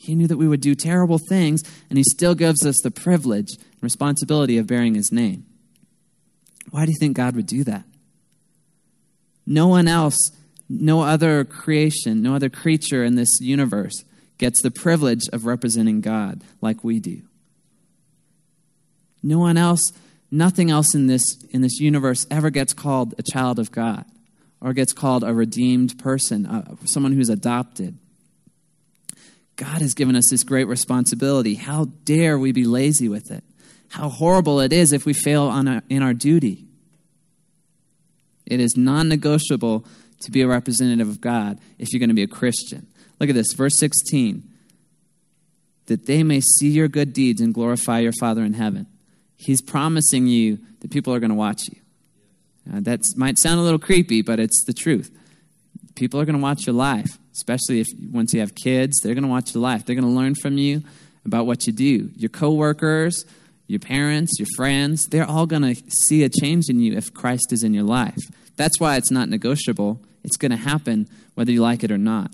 He 0.04 0.14
knew 0.14 0.26
that 0.26 0.36
we 0.36 0.46
would 0.46 0.60
do 0.60 0.74
terrible 0.74 1.18
things, 1.18 1.62
and 1.88 1.96
He 1.96 2.04
still 2.04 2.34
gives 2.34 2.64
us 2.66 2.76
the 2.82 2.90
privilege 2.90 3.48
and 3.56 3.82
responsibility 3.82 4.58
of 4.58 4.66
bearing 4.66 4.94
His 4.94 5.10
name. 5.10 5.46
Why 6.70 6.84
do 6.84 6.92
you 6.92 6.98
think 6.98 7.16
God 7.16 7.34
would 7.36 7.46
do 7.46 7.64
that? 7.64 7.84
No 9.46 9.66
one 9.66 9.88
else, 9.88 10.30
no 10.68 11.02
other 11.02 11.44
creation, 11.44 12.22
no 12.22 12.34
other 12.34 12.50
creature 12.50 13.02
in 13.02 13.14
this 13.14 13.40
universe 13.40 14.04
gets 14.36 14.60
the 14.62 14.70
privilege 14.70 15.22
of 15.32 15.46
representing 15.46 16.00
God 16.00 16.42
like 16.60 16.84
we 16.84 17.00
do. 17.00 17.22
No 19.22 19.38
one 19.38 19.56
else, 19.56 19.80
nothing 20.30 20.70
else 20.70 20.94
in 20.94 21.06
this, 21.06 21.38
in 21.50 21.62
this 21.62 21.80
universe 21.80 22.26
ever 22.30 22.50
gets 22.50 22.74
called 22.74 23.14
a 23.16 23.22
child 23.22 23.58
of 23.58 23.72
God 23.72 24.04
or 24.60 24.74
gets 24.74 24.92
called 24.92 25.24
a 25.24 25.32
redeemed 25.32 25.98
person, 25.98 26.44
uh, 26.44 26.76
someone 26.84 27.12
who's 27.12 27.30
adopted. 27.30 27.96
God 29.56 29.80
has 29.80 29.94
given 29.94 30.16
us 30.16 30.28
this 30.30 30.42
great 30.42 30.66
responsibility. 30.66 31.54
How 31.54 31.86
dare 32.04 32.38
we 32.38 32.52
be 32.52 32.64
lazy 32.64 33.08
with 33.08 33.30
it? 33.30 33.44
How 33.90 34.08
horrible 34.08 34.60
it 34.60 34.72
is 34.72 34.92
if 34.92 35.06
we 35.06 35.12
fail 35.12 35.44
our, 35.44 35.82
in 35.88 36.02
our 36.02 36.14
duty. 36.14 36.64
It 38.46 38.60
is 38.60 38.76
non 38.76 39.08
negotiable 39.08 39.86
to 40.20 40.30
be 40.30 40.42
a 40.42 40.48
representative 40.48 41.08
of 41.08 41.20
God 41.20 41.58
if 41.78 41.92
you're 41.92 42.00
going 42.00 42.08
to 42.08 42.14
be 42.14 42.22
a 42.22 42.28
Christian. 42.28 42.86
Look 43.20 43.28
at 43.28 43.34
this, 43.34 43.52
verse 43.52 43.78
16. 43.78 44.42
That 45.86 46.06
they 46.06 46.22
may 46.22 46.40
see 46.40 46.70
your 46.70 46.88
good 46.88 47.12
deeds 47.12 47.40
and 47.40 47.54
glorify 47.54 48.00
your 48.00 48.12
Father 48.18 48.42
in 48.42 48.54
heaven. 48.54 48.86
He's 49.36 49.62
promising 49.62 50.26
you 50.26 50.58
that 50.80 50.90
people 50.90 51.14
are 51.14 51.20
going 51.20 51.30
to 51.30 51.36
watch 51.36 51.68
you. 51.68 51.78
Uh, 52.72 52.80
that 52.80 53.04
might 53.16 53.38
sound 53.38 53.60
a 53.60 53.62
little 53.62 53.78
creepy, 53.78 54.22
but 54.22 54.40
it's 54.40 54.64
the 54.64 54.72
truth. 54.72 55.10
People 55.94 56.20
are 56.20 56.24
going 56.24 56.36
to 56.36 56.42
watch 56.42 56.66
your 56.66 56.74
life, 56.74 57.18
especially 57.34 57.80
if 57.80 57.86
once 58.12 58.32
you 58.32 58.40
have 58.40 58.54
kids, 58.54 59.00
they're 59.02 59.14
going 59.14 59.24
to 59.24 59.28
watch 59.28 59.54
your 59.54 59.62
life. 59.62 59.84
They're 59.84 59.96
going 59.96 60.06
to 60.06 60.10
learn 60.10 60.34
from 60.34 60.56
you 60.56 60.82
about 61.24 61.46
what 61.46 61.66
you 61.66 61.72
do. 61.72 62.10
Your 62.16 62.28
coworkers, 62.28 63.24
your 63.66 63.80
parents, 63.80 64.38
your 64.38 64.48
friends, 64.56 65.06
they're 65.06 65.28
all 65.28 65.46
going 65.46 65.62
to 65.62 65.74
see 65.90 66.22
a 66.22 66.28
change 66.28 66.68
in 66.68 66.80
you 66.80 66.94
if 66.96 67.12
Christ 67.12 67.52
is 67.52 67.64
in 67.64 67.74
your 67.74 67.84
life. 67.84 68.18
That's 68.56 68.78
why 68.78 68.96
it's 68.96 69.10
not 69.10 69.28
negotiable. 69.28 70.00
It's 70.22 70.36
going 70.36 70.50
to 70.50 70.56
happen 70.56 71.08
whether 71.34 71.50
you 71.50 71.60
like 71.60 71.82
it 71.82 71.90
or 71.90 71.98
not. 71.98 72.30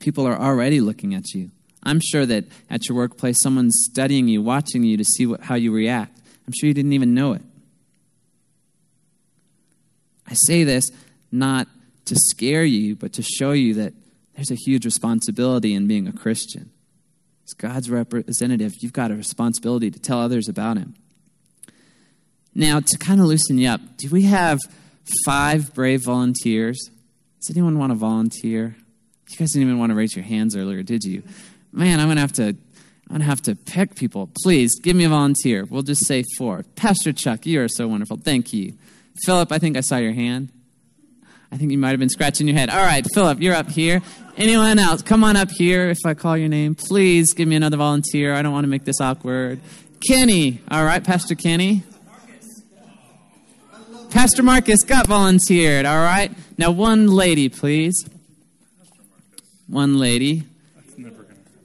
People 0.00 0.26
are 0.26 0.38
already 0.38 0.80
looking 0.80 1.14
at 1.14 1.34
you. 1.34 1.50
I'm 1.82 2.00
sure 2.00 2.26
that 2.26 2.44
at 2.68 2.88
your 2.88 2.96
workplace, 2.96 3.40
someone's 3.40 3.86
studying 3.90 4.28
you, 4.28 4.42
watching 4.42 4.82
you 4.82 4.96
to 4.96 5.04
see 5.04 5.26
what, 5.26 5.40
how 5.40 5.54
you 5.54 5.72
react. 5.72 6.18
I'm 6.46 6.52
sure 6.58 6.66
you 6.66 6.74
didn't 6.74 6.92
even 6.92 7.14
know 7.14 7.32
it. 7.34 7.42
I 10.26 10.34
say 10.34 10.64
this 10.64 10.90
not 11.30 11.68
to 12.08 12.16
scare 12.16 12.64
you, 12.64 12.96
but 12.96 13.12
to 13.14 13.22
show 13.22 13.52
you 13.52 13.74
that 13.74 13.94
there's 14.34 14.50
a 14.50 14.56
huge 14.56 14.84
responsibility 14.84 15.74
in 15.74 15.86
being 15.86 16.06
a 16.06 16.12
Christian. 16.12 16.70
As 17.44 17.54
God's 17.54 17.90
representative, 17.90 18.74
you've 18.80 18.92
got 18.92 19.10
a 19.10 19.14
responsibility 19.14 19.90
to 19.90 19.98
tell 19.98 20.20
others 20.20 20.48
about 20.48 20.76
Him. 20.76 20.94
Now, 22.54 22.80
to 22.80 22.98
kind 22.98 23.20
of 23.20 23.26
loosen 23.26 23.58
you 23.58 23.68
up, 23.68 23.80
do 23.96 24.08
we 24.10 24.22
have 24.22 24.58
five 25.24 25.72
brave 25.74 26.04
volunteers? 26.04 26.90
Does 27.40 27.56
anyone 27.56 27.78
want 27.78 27.92
to 27.92 27.96
volunteer? 27.96 28.76
You 29.30 29.36
guys 29.36 29.52
didn't 29.52 29.68
even 29.68 29.78
want 29.78 29.90
to 29.90 29.96
raise 29.96 30.16
your 30.16 30.24
hands 30.24 30.56
earlier, 30.56 30.82
did 30.82 31.04
you? 31.04 31.22
Man, 31.72 32.00
I'm 32.00 32.08
gonna 32.08 32.20
have 32.20 32.32
to. 32.34 32.48
I'm 32.48 33.14
gonna 33.14 33.24
have 33.24 33.42
to 33.42 33.54
pick 33.54 33.94
people. 33.94 34.30
Please 34.42 34.78
give 34.80 34.96
me 34.96 35.04
a 35.04 35.08
volunteer. 35.08 35.64
We'll 35.64 35.82
just 35.82 36.06
say 36.06 36.24
four. 36.36 36.64
Pastor 36.76 37.12
Chuck, 37.12 37.46
you 37.46 37.62
are 37.62 37.68
so 37.68 37.88
wonderful. 37.88 38.18
Thank 38.18 38.52
you. 38.52 38.74
Philip, 39.24 39.50
I 39.50 39.58
think 39.58 39.76
I 39.76 39.80
saw 39.80 39.96
your 39.96 40.12
hand. 40.12 40.50
I 41.50 41.56
think 41.56 41.72
you 41.72 41.78
might 41.78 41.90
have 41.90 41.98
been 41.98 42.10
scratching 42.10 42.46
your 42.46 42.56
head. 42.56 42.68
All 42.68 42.84
right, 42.84 43.06
Philip, 43.14 43.40
you're 43.40 43.54
up 43.54 43.70
here. 43.70 44.02
Anyone 44.36 44.78
else? 44.78 45.02
Come 45.02 45.24
on 45.24 45.36
up 45.36 45.50
here 45.50 45.88
if 45.88 45.98
I 46.04 46.14
call 46.14 46.36
your 46.36 46.48
name. 46.48 46.74
Please 46.74 47.32
give 47.32 47.48
me 47.48 47.56
another 47.56 47.76
volunteer. 47.76 48.34
I 48.34 48.42
don't 48.42 48.52
want 48.52 48.64
to 48.64 48.68
make 48.68 48.84
this 48.84 49.00
awkward. 49.00 49.60
Kenny. 50.06 50.60
All 50.70 50.84
right, 50.84 51.02
Pastor 51.02 51.34
Kenny. 51.34 51.82
Pastor 54.10 54.42
Marcus 54.42 54.84
got 54.84 55.06
volunteered. 55.06 55.86
All 55.86 55.98
right. 55.98 56.32
Now, 56.56 56.70
one 56.70 57.08
lady, 57.08 57.48
please. 57.48 58.08
One 59.66 59.98
lady. 59.98 60.44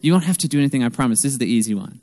You 0.01 0.11
won't 0.11 0.25
have 0.25 0.37
to 0.39 0.47
do 0.47 0.59
anything, 0.59 0.83
I 0.83 0.89
promise. 0.89 1.21
This 1.21 1.33
is 1.33 1.37
the 1.37 1.45
easy 1.45 1.73
one. 1.73 2.01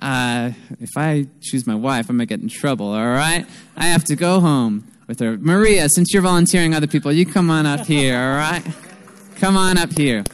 Uh, 0.00 0.52
if 0.80 0.96
I 0.96 1.26
choose 1.40 1.66
my 1.66 1.74
wife, 1.74 2.08
I 2.08 2.12
might 2.12 2.28
get 2.28 2.40
in 2.40 2.48
trouble, 2.48 2.86
all 2.86 3.06
right? 3.06 3.46
I 3.76 3.86
have 3.86 4.04
to 4.04 4.16
go 4.16 4.40
home 4.40 4.90
with 5.12 5.20
her. 5.20 5.36
Maria, 5.36 5.90
since 5.90 6.14
you're 6.14 6.22
volunteering 6.22 6.74
other 6.74 6.86
people, 6.86 7.12
you 7.12 7.26
come 7.26 7.50
on 7.50 7.66
up 7.66 7.80
here, 7.80 8.16
all 8.16 8.36
right? 8.36 8.62
Come 9.36 9.58
on 9.58 9.76
up 9.76 9.92
here. 9.92 10.24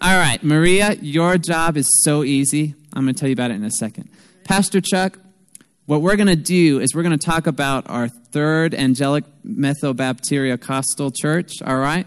All 0.00 0.16
right, 0.16 0.40
Maria, 0.44 0.94
your 1.00 1.36
job 1.36 1.76
is 1.76 2.04
so 2.04 2.22
easy. 2.22 2.76
I'm 2.92 3.02
going 3.02 3.14
to 3.14 3.18
tell 3.18 3.28
you 3.28 3.32
about 3.32 3.50
it 3.50 3.54
in 3.54 3.64
a 3.64 3.70
second. 3.72 4.08
Pastor 4.44 4.80
Chuck, 4.80 5.18
what 5.86 6.00
we're 6.00 6.14
going 6.14 6.28
to 6.28 6.36
do 6.36 6.78
is 6.78 6.94
we're 6.94 7.02
going 7.02 7.18
to 7.18 7.26
talk 7.26 7.48
about 7.48 7.90
our 7.90 8.06
third 8.06 8.72
angelic 8.72 9.24
Methobaptista 9.44 10.60
Costal 10.60 11.10
Church, 11.10 11.54
all 11.64 11.78
right? 11.78 12.06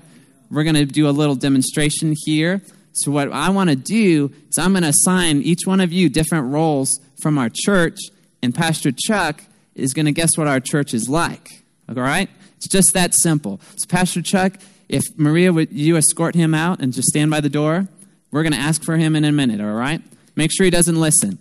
We're 0.50 0.64
going 0.64 0.76
to 0.76 0.86
do 0.86 1.10
a 1.10 1.12
little 1.12 1.36
demonstration 1.36 2.16
here. 2.24 2.62
So, 2.94 3.12
what 3.12 3.34
I 3.34 3.50
want 3.50 3.70
to 3.70 3.76
do 3.76 4.32
is 4.50 4.58
I'm 4.58 4.72
going 4.72 4.84
to 4.84 4.90
assign 4.90 5.42
each 5.42 5.66
one 5.66 5.82
of 5.82 5.92
you 5.92 6.08
different 6.08 6.54
roles 6.54 7.02
from 7.22 7.38
our 7.38 7.50
church, 7.54 8.00
and 8.42 8.56
Pastor 8.56 8.94
Chuck 8.94 9.44
is 9.80 9.94
going 9.94 10.06
to 10.06 10.12
guess 10.12 10.38
what 10.38 10.48
our 10.48 10.60
church 10.60 10.94
is 10.94 11.10
like. 11.10 11.64
All 11.88 11.96
right? 11.96 12.30
It's 12.58 12.68
just 12.68 12.94
that 12.94 13.14
simple. 13.14 13.60
So, 13.78 13.88
Pastor 13.88 14.22
Chuck, 14.22 14.54
if 14.90 15.04
Maria 15.18 15.54
would 15.54 15.72
you 15.72 15.98
escort 15.98 16.36
him 16.36 16.54
out 16.54 16.82
and 16.82 16.94
just 16.94 17.08
stand 17.08 17.32
by 17.32 17.42
the 17.42 17.50
door, 17.50 17.88
we're 18.32 18.44
going 18.44 18.54
to 18.54 18.60
ask 18.60 18.84
for 18.84 18.98
him 18.98 19.16
in 19.16 19.24
a 19.24 19.32
minute, 19.32 19.62
all 19.62 19.74
right? 19.74 20.02
Make 20.36 20.52
sure 20.52 20.66
he 20.66 20.70
doesn't 20.70 21.00
listen. 21.00 21.40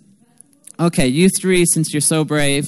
Okay, 0.79 1.07
you 1.07 1.29
three, 1.29 1.65
since 1.65 1.93
you're 1.93 2.01
so 2.01 2.23
brave, 2.23 2.65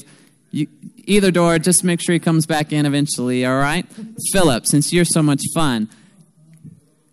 you, 0.51 0.67
either 1.05 1.31
door, 1.31 1.57
just 1.60 1.84
make 1.84 2.01
sure 2.01 2.13
he 2.13 2.19
comes 2.19 2.45
back 2.45 2.73
in 2.73 2.86
eventually, 2.86 3.45
all 3.45 3.57
right? 3.57 3.86
Philip, 4.31 4.67
since 4.67 4.91
you're 4.91 5.05
so 5.05 5.23
much 5.23 5.41
fun, 5.55 5.89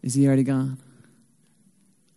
is 0.02 0.14
he 0.14 0.26
already 0.26 0.42
gone? 0.42 0.78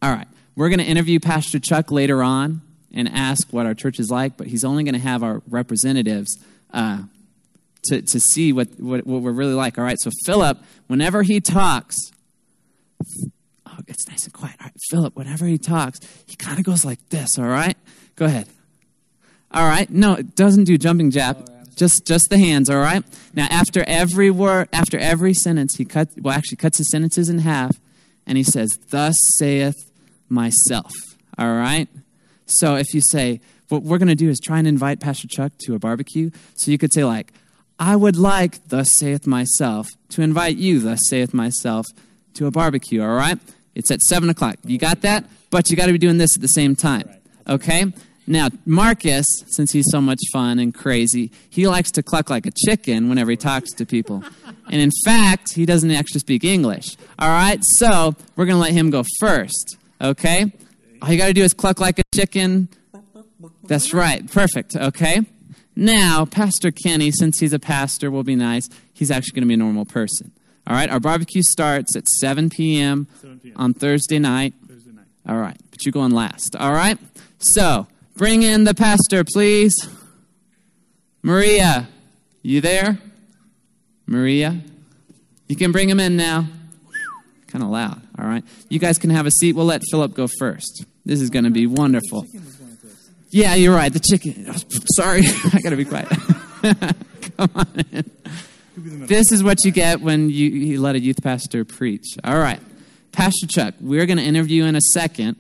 All 0.02 0.12
right. 0.12 0.28
We're 0.56 0.70
going 0.70 0.80
to 0.80 0.86
interview 0.86 1.20
Pastor 1.20 1.60
Chuck 1.60 1.92
later 1.92 2.24
on 2.24 2.62
and 2.94 3.08
ask 3.10 3.48
what 3.52 3.66
our 3.66 3.74
church 3.74 4.00
is 4.00 4.10
like, 4.10 4.38
but 4.38 4.48
he's 4.48 4.64
only 4.64 4.84
going 4.84 4.94
to 4.94 5.00
have 5.00 5.24
our 5.24 5.42
representatives 5.50 6.38
uh, 6.74 7.04
to, 7.84 8.02
to 8.02 8.20
see 8.20 8.54
what, 8.54 8.68
what, 8.80 9.06
what 9.06 9.22
we're 9.22 9.32
really 9.32 9.54
like. 9.54 9.78
All 9.78 9.84
right. 9.84 10.00
So, 10.00 10.12
Philip, 10.26 10.58
whenever 10.88 11.24
he 11.24 11.40
talks, 11.40 11.98
oh, 13.66 13.78
it's 13.88 14.08
nice 14.08 14.26
and 14.26 14.34
quiet. 14.34 14.56
All 14.60 14.66
right. 14.66 14.76
Philip, 14.90 15.16
whenever 15.16 15.46
he 15.46 15.58
talks, 15.58 16.00
he 16.26 16.36
kind 16.36 16.60
of 16.60 16.66
goes 16.66 16.86
like 16.86 17.00
this. 17.10 17.38
All 17.40 17.46
right. 17.46 17.78
Go 18.16 18.26
ahead. 18.26 18.48
All 19.52 19.68
right. 19.68 19.90
No, 19.90 20.14
it 20.14 20.36
doesn't 20.36 20.66
do 20.66 20.78
jumping 20.78 21.12
jab. 21.12 21.50
Just, 21.76 22.06
just 22.06 22.26
the 22.30 22.38
hands, 22.38 22.70
all 22.70 22.78
right? 22.78 23.04
Now, 23.34 23.48
after 23.50 23.84
every 23.88 24.30
word, 24.30 24.68
after 24.74 25.00
every 25.00 25.34
sentence, 25.34 25.78
he 25.78 25.86
cuts, 25.86 26.14
well, 26.22 26.34
actually 26.34 26.58
cuts 26.58 26.78
his 26.78 26.92
sentences 26.92 27.30
in 27.30 27.40
half, 27.40 27.80
and 28.28 28.38
he 28.38 28.44
says, 28.44 28.78
Thus 28.90 29.16
saith 29.40 29.90
myself. 30.30 30.92
All 31.40 31.56
right? 31.56 31.88
So 32.52 32.76
if 32.76 32.94
you 32.94 33.02
say, 33.02 33.42
what 33.70 33.84
we're 33.84 33.98
going 33.98 34.10
to 34.10 34.16
do 34.16 34.30
is 34.30 34.40
try 34.40 34.60
and 34.60 34.68
invite 34.68 35.00
Pastor 35.00 35.28
Chuck 35.28 35.54
to 35.66 35.76
a 35.76 35.80
barbecue. 35.80 36.30
So 36.56 36.72
you 36.72 36.78
could 36.78 36.94
say, 36.94 37.04
like, 37.04 37.34
I 37.80 37.96
would 37.96 38.18
like, 38.18 38.68
thus 38.68 38.98
saith 38.98 39.26
myself, 39.26 39.88
to 40.10 40.22
invite 40.22 40.58
you, 40.58 40.80
thus 40.80 41.00
saith 41.08 41.34
myself, 41.34 41.88
to 42.36 42.46
a 42.46 42.52
barbecue, 42.52 43.02
all 43.02 43.16
right? 43.16 43.40
It's 43.74 43.90
at 43.90 44.02
7 44.02 44.30
o'clock. 44.30 44.58
You 44.66 44.78
got 44.78 45.02
that? 45.02 45.26
But 45.50 45.70
you 45.70 45.78
got 45.78 45.88
to 45.88 45.92
be 45.92 45.98
doing 45.98 46.18
this 46.18 46.36
at 46.36 46.42
the 46.42 46.48
same 46.48 46.76
time, 46.76 47.10
okay? 47.48 47.86
Now, 48.28 48.50
Marcus, 48.66 49.26
since 49.48 49.72
he's 49.72 49.90
so 49.90 50.00
much 50.00 50.20
fun 50.32 50.60
and 50.60 50.74
crazy, 50.74 51.32
he 51.50 51.68
likes 51.68 51.92
to 51.92 52.04
cluck 52.04 52.30
like 52.30 52.46
a 52.46 52.52
chicken 52.52 53.10
whenever 53.10 53.32
he 53.32 53.38
talks 53.38 53.72
to 53.74 53.86
people. 53.86 54.24
And 54.72 54.80
in 54.80 54.92
fact, 55.04 55.54
he 55.54 55.66
doesn't 55.66 55.92
actually 55.92 56.20
speak 56.20 56.44
English. 56.44 56.98
All 57.18 57.30
right? 57.30 57.60
So, 57.64 58.16
we're 58.36 58.46
going 58.46 58.58
to 58.58 58.62
let 58.62 58.72
him 58.74 58.90
go 58.92 59.04
first. 59.20 59.78
Okay? 60.00 60.54
All 61.02 61.12
you 61.12 61.18
got 61.18 61.28
to 61.28 61.34
do 61.34 61.44
is 61.44 61.54
cluck 61.54 61.80
like 61.80 61.98
a 61.98 62.04
chicken. 62.14 62.68
That's 63.64 63.94
right. 63.94 64.30
Perfect. 64.30 64.76
Okay? 64.76 65.22
Now, 65.76 66.26
Pastor 66.26 66.72
Kenny, 66.72 67.12
since 67.12 67.40
he's 67.40 67.54
a 67.54 67.60
pastor, 67.60 68.12
will 68.12 68.24
be 68.24 68.36
nice. 68.36 68.70
He's 68.94 69.10
actually 69.10 69.34
going 69.34 69.44
to 69.44 69.48
be 69.48 69.54
a 69.54 69.58
normal 69.58 69.86
person. 69.86 70.32
All 70.68 70.76
right? 70.76 70.90
Our 70.90 71.00
barbecue 71.00 71.42
starts 71.42 71.96
at 71.96 72.08
7 72.08 72.50
p.m. 72.50 73.08
7 73.22 73.40
p.m. 73.40 73.54
on 73.58 73.74
Thursday 73.74 74.20
night. 74.20 74.54
Thursday 74.68 74.92
night. 74.92 75.06
All 75.28 75.38
right, 75.38 75.58
but 75.72 75.86
you're 75.86 75.94
going 75.94 76.12
last. 76.12 76.56
All 76.56 76.74
right? 76.74 76.98
So, 77.40 77.88
bring 78.18 78.44
in 78.44 78.66
the 78.66 78.74
pastor, 78.74 79.24
please. 79.24 79.74
Maria, 81.24 81.88
you 82.42 82.60
there? 82.62 83.00
Maria? 84.06 84.62
You 85.48 85.56
can 85.56 85.72
bring 85.72 85.90
him 85.90 86.00
in 86.00 86.18
now. 86.18 86.48
Kind 87.48 87.64
of 87.64 87.70
loud, 87.70 88.02
all 88.18 88.26
right? 88.26 88.44
You 88.70 88.80
guys 88.80 88.98
can 88.98 89.10
have 89.10 89.26
a 89.26 89.32
seat. 89.32 89.56
We'll 89.56 89.66
let 89.66 89.82
Philip 89.92 90.14
go 90.14 90.28
first. 90.40 90.86
This 91.06 91.22
is 91.22 91.30
going 91.30 91.46
to 91.46 91.52
be 91.52 91.68
wonderful. 91.68 92.26
Yeah, 93.32 93.56
you're 93.56 93.76
right. 93.76 93.92
The 93.92 94.00
chicken. 94.00 94.54
Sorry, 94.96 95.22
I 95.54 95.60
got 95.62 95.70
to 95.72 95.76
be 95.76 95.86
quiet. 95.86 96.08
Come 97.38 97.50
on 97.56 97.86
in. 97.92 98.12
This 98.76 99.32
is 99.32 99.44
what 99.44 99.64
you 99.64 99.72
get 99.72 100.02
when 100.02 100.30
you, 100.30 100.50
you 100.50 100.82
let 100.82 100.96
a 100.96 101.00
youth 101.00 101.22
pastor 101.22 101.66
preach. 101.66 102.06
All 102.24 102.38
right. 102.38 102.60
Pastor 103.12 103.48
Chuck, 103.48 103.74
we're 103.82 104.06
going 104.06 104.18
to 104.18 104.24
interview 104.24 104.64
in 104.66 104.76
a 104.76 104.82
second 104.94 105.36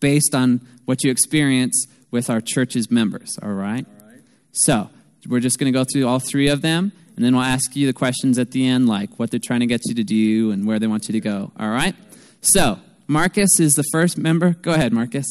based 0.00 0.34
on 0.34 0.60
what 0.84 1.02
you 1.04 1.10
experience 1.10 1.86
with 2.10 2.28
our 2.28 2.40
church's 2.40 2.90
members. 2.90 3.38
All 3.42 3.52
right? 3.52 3.86
All 3.86 4.08
right. 4.08 4.20
So 4.52 4.90
we're 5.26 5.40
just 5.40 5.58
going 5.58 5.72
to 5.72 5.78
go 5.78 5.84
through 5.84 6.06
all 6.06 6.18
three 6.18 6.48
of 6.48 6.60
them, 6.60 6.92
and 7.16 7.24
then 7.24 7.34
we'll 7.34 7.44
ask 7.44 7.74
you 7.74 7.86
the 7.86 7.92
questions 7.92 8.38
at 8.38 8.50
the 8.50 8.66
end, 8.66 8.88
like 8.88 9.18
what 9.18 9.30
they're 9.30 9.40
trying 9.42 9.60
to 9.60 9.66
get 9.66 9.80
you 9.86 9.94
to 9.94 10.04
do 10.04 10.50
and 10.50 10.66
where 10.66 10.78
they 10.78 10.86
want 10.86 11.08
you 11.08 11.12
to 11.12 11.20
go. 11.20 11.52
All 11.58 11.70
right? 11.70 11.94
So 12.42 12.78
Marcus 13.06 13.60
is 13.60 13.74
the 13.74 13.84
first 13.92 14.16
member. 14.16 14.50
Go 14.62 14.72
ahead, 14.72 14.92
Marcus. 14.92 15.26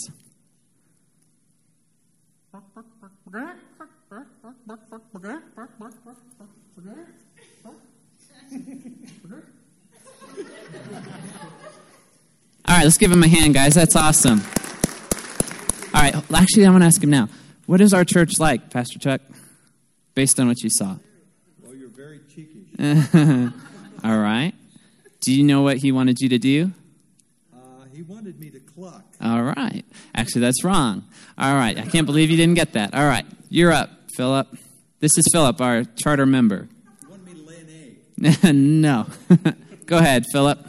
All 12.72 12.78
right, 12.78 12.84
let's 12.84 12.98
give 12.98 13.12
him 13.12 13.24
a 13.24 13.28
hand, 13.28 13.54
guys. 13.54 13.74
That's 13.74 13.96
awesome. 13.96 14.42
All 15.94 16.02
right, 16.02 16.16
actually, 16.34 16.66
I'm 16.66 16.72
going 16.72 16.82
to 16.82 16.86
ask 16.86 17.04
him 17.04 17.10
now. 17.10 17.28
What 17.66 17.82
is 17.82 17.94
our 17.94 18.06
church 18.06 18.40
like, 18.40 18.70
Pastor 18.70 19.00
Chuck, 19.00 19.22
based 20.16 20.40
on 20.40 20.48
what 20.48 20.62
you 20.62 20.70
saw? 20.70 20.96
Well, 21.62 21.76
you're 21.76 21.90
very 21.90 22.20
cheeky. 22.34 22.66
All 24.04 24.18
right. 24.18 24.54
Do 25.20 25.34
you 25.34 25.44
know 25.44 25.62
what 25.62 25.78
he 25.78 25.92
wanted 25.92 26.20
you 26.20 26.30
to 26.30 26.38
do? 26.38 26.72
He 28.02 28.12
wanted 28.12 28.40
me 28.40 28.50
to 28.50 28.60
cluck. 28.60 29.06
All 29.22 29.44
right. 29.44 29.84
Actually, 30.16 30.42
that's 30.42 30.64
wrong. 30.64 31.06
All 31.38 31.54
right. 31.54 31.78
I 31.78 31.86
can't 31.86 32.08
believe 32.08 32.32
you 32.32 32.38
didn't 32.38 32.56
get 32.56 32.74
that. 32.74 32.96
All 32.96 33.06
right. 33.06 33.28
You're 33.48 33.72
up, 33.72 33.92
Philip. 34.18 34.48
This 35.02 35.12
is 35.20 35.26
Philip, 35.32 35.62
our 35.62 35.84
charter 35.84 36.26
member. 36.26 36.68
He 37.00 37.06
wanted 37.08 37.26
me 37.28 37.34
to 37.34 37.48
lay 37.48 37.58
an 37.60 38.40
egg. 38.44 38.56
no. 38.56 39.06
Go 39.86 40.00
ahead, 40.00 40.26
Philip. 40.32 40.66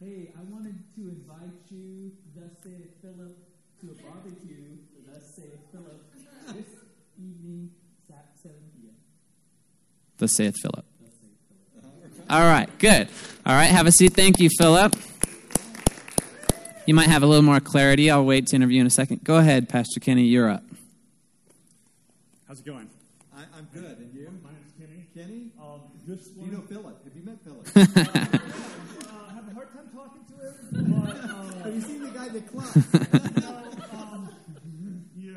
Hey, 0.00 0.32
I 0.38 0.42
wanted 0.50 0.76
to 0.94 1.00
invite 1.02 1.52
you, 1.70 2.12
thus 2.34 2.48
saith 2.64 2.94
Philip, 3.02 3.36
to 3.82 3.90
a 3.90 4.02
barbecue, 4.02 4.78
thus 5.06 5.34
saith 5.36 5.60
Philip, 5.70 6.00
this 6.46 6.64
evening 7.18 7.72
at 8.08 8.24
7 8.42 8.56
p.m. 8.74 8.94
Thus 10.16 10.34
saith 10.34 10.56
Philip. 10.62 10.86
All 12.30 12.44
right, 12.44 12.70
good. 12.78 13.08
All 13.44 13.54
right, 13.54 13.66
have 13.66 13.86
a 13.86 13.92
seat. 13.92 14.14
Thank 14.14 14.40
you, 14.40 14.48
Philip. 14.58 14.96
You 16.88 16.94
might 16.94 17.08
have 17.08 17.22
a 17.22 17.26
little 17.26 17.44
more 17.44 17.60
clarity. 17.60 18.10
I'll 18.10 18.24
wait 18.24 18.46
to 18.46 18.56
interview 18.56 18.80
in 18.80 18.86
a 18.86 18.90
second. 18.90 19.22
Go 19.22 19.36
ahead, 19.36 19.68
Pastor 19.68 20.00
Kenny. 20.00 20.22
You're 20.22 20.48
up. 20.48 20.62
How's 22.46 22.60
it 22.60 22.64
going? 22.64 22.88
I, 23.36 23.42
I'm 23.58 23.68
good. 23.74 23.98
And 23.98 24.14
you? 24.14 24.32
My 24.42 24.48
name's 24.48 24.72
Kenny. 24.80 25.06
Kenny? 25.14 25.50
Um, 25.60 25.82
this 26.06 26.28
Do 26.28 26.46
you 26.46 26.50
know 26.50 26.62
Philip? 26.62 27.04
Have 27.04 27.14
you 27.14 27.24
met 27.24 27.44
Philip? 27.44 27.66
uh, 27.76 29.18
I 29.28 29.34
have 29.34 29.50
a 29.50 29.54
hard 29.54 29.70
time 29.70 29.90
talking 29.92 30.24
to 30.30 30.78
him, 30.78 31.04
but 31.04 31.14
uh, 31.14 31.64
Have 31.64 31.74
you 31.74 31.80
seen 31.82 32.02
the 32.04 32.08
guy 32.08 32.28
that 32.30 32.50
clucks? 32.50 32.74
no, 33.36 33.98
um, 34.00 34.30
yeah, 35.14 35.34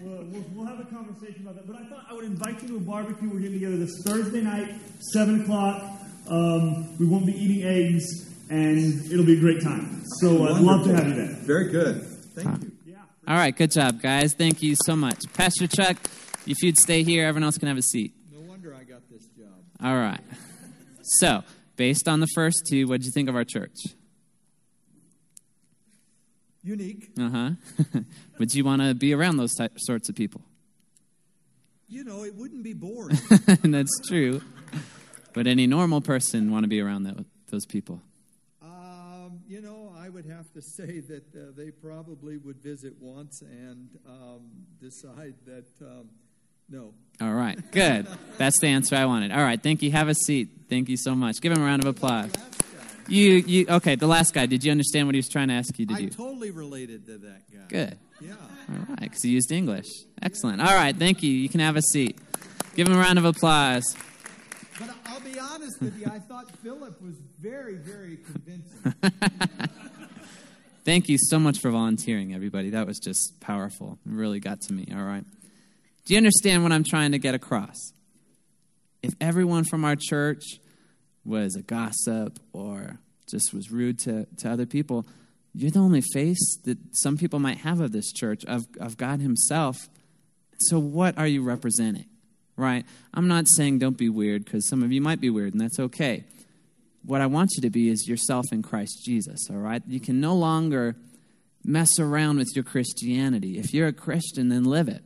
well, 0.00 0.22
we'll, 0.22 0.44
we'll 0.54 0.66
have 0.66 0.78
a 0.78 0.84
conversation 0.84 1.42
about 1.42 1.56
that. 1.56 1.66
But 1.66 1.80
I 1.80 1.84
thought 1.88 2.06
I 2.08 2.14
would 2.14 2.26
invite 2.26 2.62
you 2.62 2.68
to 2.68 2.76
a 2.76 2.80
barbecue. 2.80 3.28
We're 3.28 3.40
getting 3.40 3.58
together 3.58 3.76
this 3.76 4.04
Thursday 4.04 4.40
night, 4.40 4.76
seven 5.00 5.40
o'clock. 5.40 5.82
Um, 6.28 6.96
we 6.98 7.06
won't 7.06 7.26
be 7.26 7.32
eating 7.32 7.64
eggs, 7.64 8.06
and 8.50 9.04
it'll 9.10 9.24
be 9.24 9.36
a 9.36 9.40
great 9.40 9.62
time. 9.62 10.02
So 10.20 10.46
I'd 10.48 10.60
love 10.60 10.84
to 10.84 10.94
have 10.94 11.08
you 11.08 11.14
there. 11.14 11.34
Very 11.42 11.70
good. 11.70 12.02
Thank 12.34 12.62
you. 12.62 12.72
Yeah. 12.86 12.96
All 13.26 13.36
right, 13.36 13.54
good 13.56 13.70
job, 13.70 14.00
guys. 14.00 14.34
Thank 14.34 14.62
you 14.62 14.76
so 14.86 14.94
much. 14.96 15.24
Pastor 15.34 15.66
Chuck, 15.66 15.96
if 16.46 16.62
you'd 16.62 16.78
stay 16.78 17.02
here, 17.02 17.26
everyone 17.26 17.44
else 17.44 17.58
can 17.58 17.68
have 17.68 17.76
a 17.78 17.82
seat. 17.82 18.14
No 18.32 18.40
wonder 18.40 18.74
I 18.74 18.84
got 18.84 19.08
this 19.10 19.26
job. 19.36 19.48
All 19.82 19.96
right. 19.96 20.20
So, 21.02 21.42
based 21.76 22.08
on 22.08 22.20
the 22.20 22.28
first 22.34 22.66
two, 22.68 22.86
what 22.88 23.00
did 23.00 23.06
you 23.06 23.12
think 23.12 23.28
of 23.28 23.36
our 23.36 23.44
church? 23.44 23.76
Unique. 26.62 27.10
Uh 27.18 27.30
huh. 27.30 27.50
Would 28.38 28.54
you 28.54 28.64
want 28.64 28.82
to 28.82 28.94
be 28.94 29.14
around 29.14 29.36
those 29.36 29.54
ty- 29.54 29.68
sorts 29.76 30.08
of 30.08 30.16
people? 30.16 30.40
You 31.88 32.02
know, 32.02 32.24
it 32.24 32.34
wouldn't 32.34 32.64
be 32.64 32.72
boring. 32.72 33.16
That's 33.62 34.00
true. 34.08 34.42
But 35.32 35.46
any 35.46 35.68
normal 35.68 36.00
person 36.00 36.50
want 36.50 36.64
to 36.64 36.68
be 36.68 36.80
around 36.80 37.04
tho- 37.04 37.24
those 37.50 37.66
people? 37.66 38.02
You 39.46 39.60
know, 39.60 39.92
I 39.96 40.08
would 40.08 40.26
have 40.26 40.52
to 40.52 40.62
say 40.76 41.00
that 41.00 41.24
uh, 41.34 41.52
they 41.56 41.70
probably 41.70 42.36
would 42.36 42.62
visit 42.62 42.94
once 43.00 43.42
and 43.42 43.88
um, 44.06 44.50
decide 44.80 45.34
that 45.46 45.66
um, 45.80 46.08
no. 46.68 46.94
All 47.20 47.32
right, 47.32 47.58
good. 47.72 48.06
That's 48.38 48.58
the 48.60 48.68
answer 48.68 48.96
I 48.96 49.06
wanted. 49.06 49.32
All 49.32 49.42
right, 49.42 49.62
thank 49.62 49.82
you. 49.82 49.90
Have 49.92 50.08
a 50.08 50.14
seat. 50.14 50.48
Thank 50.68 50.88
you 50.88 50.96
so 50.96 51.14
much. 51.14 51.40
Give 51.40 51.52
him 51.52 51.62
a 51.62 51.64
round 51.64 51.84
of 51.84 51.88
applause. 51.88 52.30
You, 53.08 53.34
you, 53.34 53.66
okay? 53.68 53.94
The 53.94 54.08
last 54.08 54.34
guy. 54.34 54.46
Did 54.46 54.64
you 54.64 54.72
understand 54.72 55.06
what 55.06 55.14
he 55.14 55.20
was 55.20 55.28
trying 55.28 55.48
to 55.48 55.54
ask 55.54 55.78
you 55.78 55.86
to 55.86 55.94
I 55.94 56.00
do? 56.02 56.08
totally 56.10 56.50
related 56.50 57.06
to 57.06 57.18
that 57.18 57.42
guy. 57.52 57.66
Good. 57.68 57.98
Yeah. 58.20 58.32
All 58.68 58.78
right, 58.88 59.00
because 59.00 59.22
he 59.22 59.30
used 59.30 59.52
English. 59.52 59.86
Excellent. 60.22 60.60
All 60.60 60.74
right, 60.74 60.96
thank 60.96 61.22
you. 61.22 61.30
You 61.30 61.48
can 61.48 61.60
have 61.60 61.76
a 61.76 61.82
seat. 61.82 62.18
Give 62.74 62.88
him 62.88 62.96
a 62.96 62.98
round 62.98 63.18
of 63.18 63.24
applause. 63.24 63.96
But 64.78 64.90
I'll 65.06 65.20
be 65.20 65.38
honest 65.38 65.80
with 65.80 65.98
you, 65.98 66.06
I 66.06 66.18
thought 66.18 66.50
Philip 66.62 67.00
was 67.00 67.14
very, 67.40 67.76
very 67.76 68.18
convincing. 68.18 68.92
Thank 70.84 71.08
you 71.08 71.18
so 71.18 71.38
much 71.38 71.58
for 71.58 71.70
volunteering, 71.70 72.34
everybody. 72.34 72.70
That 72.70 72.86
was 72.86 72.98
just 72.98 73.40
powerful. 73.40 73.98
It 74.06 74.12
really 74.12 74.38
got 74.38 74.60
to 74.62 74.72
me. 74.72 74.86
All 74.94 75.02
right. 75.02 75.24
Do 76.04 76.14
you 76.14 76.18
understand 76.18 76.62
what 76.62 76.72
I'm 76.72 76.84
trying 76.84 77.12
to 77.12 77.18
get 77.18 77.34
across? 77.34 77.92
If 79.02 79.14
everyone 79.20 79.64
from 79.64 79.84
our 79.84 79.96
church 79.96 80.44
was 81.24 81.56
a 81.56 81.62
gossip 81.62 82.38
or 82.52 82.98
just 83.28 83.52
was 83.52 83.72
rude 83.72 83.98
to, 84.00 84.26
to 84.38 84.50
other 84.50 84.66
people, 84.66 85.06
you're 85.54 85.70
the 85.70 85.80
only 85.80 86.02
face 86.02 86.58
that 86.64 86.78
some 86.92 87.16
people 87.16 87.38
might 87.38 87.58
have 87.58 87.80
of 87.80 87.92
this 87.92 88.12
church, 88.12 88.44
of, 88.44 88.66
of 88.78 88.96
God 88.96 89.20
Himself. 89.20 89.88
So, 90.58 90.78
what 90.78 91.18
are 91.18 91.26
you 91.26 91.42
representing? 91.42 92.06
Right? 92.56 92.84
I'm 93.12 93.28
not 93.28 93.46
saying 93.48 93.78
don't 93.78 93.98
be 93.98 94.08
weird 94.08 94.44
because 94.44 94.66
some 94.66 94.82
of 94.82 94.90
you 94.92 95.00
might 95.00 95.20
be 95.20 95.30
weird, 95.30 95.52
and 95.52 95.60
that's 95.60 95.78
okay 95.78 96.24
what 97.06 97.20
I 97.20 97.26
want 97.26 97.52
you 97.56 97.62
to 97.62 97.70
be 97.70 97.88
is 97.88 98.08
yourself 98.08 98.46
in 98.52 98.62
Christ 98.62 99.02
Jesus, 99.04 99.48
all 99.48 99.56
right? 99.56 99.82
You 99.86 100.00
can 100.00 100.20
no 100.20 100.34
longer 100.34 100.96
mess 101.64 101.98
around 101.98 102.38
with 102.38 102.48
your 102.54 102.64
Christianity. 102.64 103.58
If 103.58 103.72
you're 103.72 103.86
a 103.86 103.92
Christian, 103.92 104.48
then 104.48 104.64
live 104.64 104.88
it. 104.88 105.02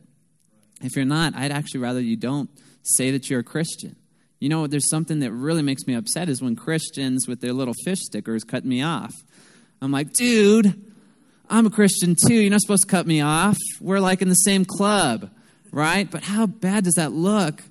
If 0.82 0.96
you're 0.96 1.04
not, 1.04 1.34
I'd 1.36 1.52
actually 1.52 1.80
rather 1.80 2.00
you 2.00 2.16
don't 2.16 2.48
say 2.82 3.10
that 3.10 3.28
you're 3.28 3.40
a 3.40 3.44
Christian. 3.44 3.96
You 4.40 4.48
know, 4.48 4.66
there's 4.66 4.88
something 4.88 5.20
that 5.20 5.32
really 5.32 5.60
makes 5.60 5.86
me 5.86 5.94
upset 5.94 6.30
is 6.30 6.40
when 6.40 6.56
Christians 6.56 7.28
with 7.28 7.42
their 7.42 7.52
little 7.52 7.74
fish 7.84 8.00
stickers 8.00 8.44
cut 8.44 8.64
me 8.64 8.82
off. 8.82 9.14
I'm 9.82 9.92
like, 9.92 10.14
dude, 10.14 10.82
I'm 11.50 11.66
a 11.66 11.70
Christian 11.70 12.16
too. 12.16 12.34
You're 12.34 12.50
not 12.50 12.62
supposed 12.62 12.84
to 12.84 12.88
cut 12.88 13.06
me 13.06 13.20
off. 13.20 13.58
We're 13.78 14.00
like 14.00 14.22
in 14.22 14.30
the 14.30 14.34
same 14.34 14.64
club, 14.64 15.30
right? 15.72 16.11
But 16.11 16.24
how 16.24 16.46
bad 16.46 16.85
does 16.85 16.94
that 16.94 17.12
look 17.12 17.62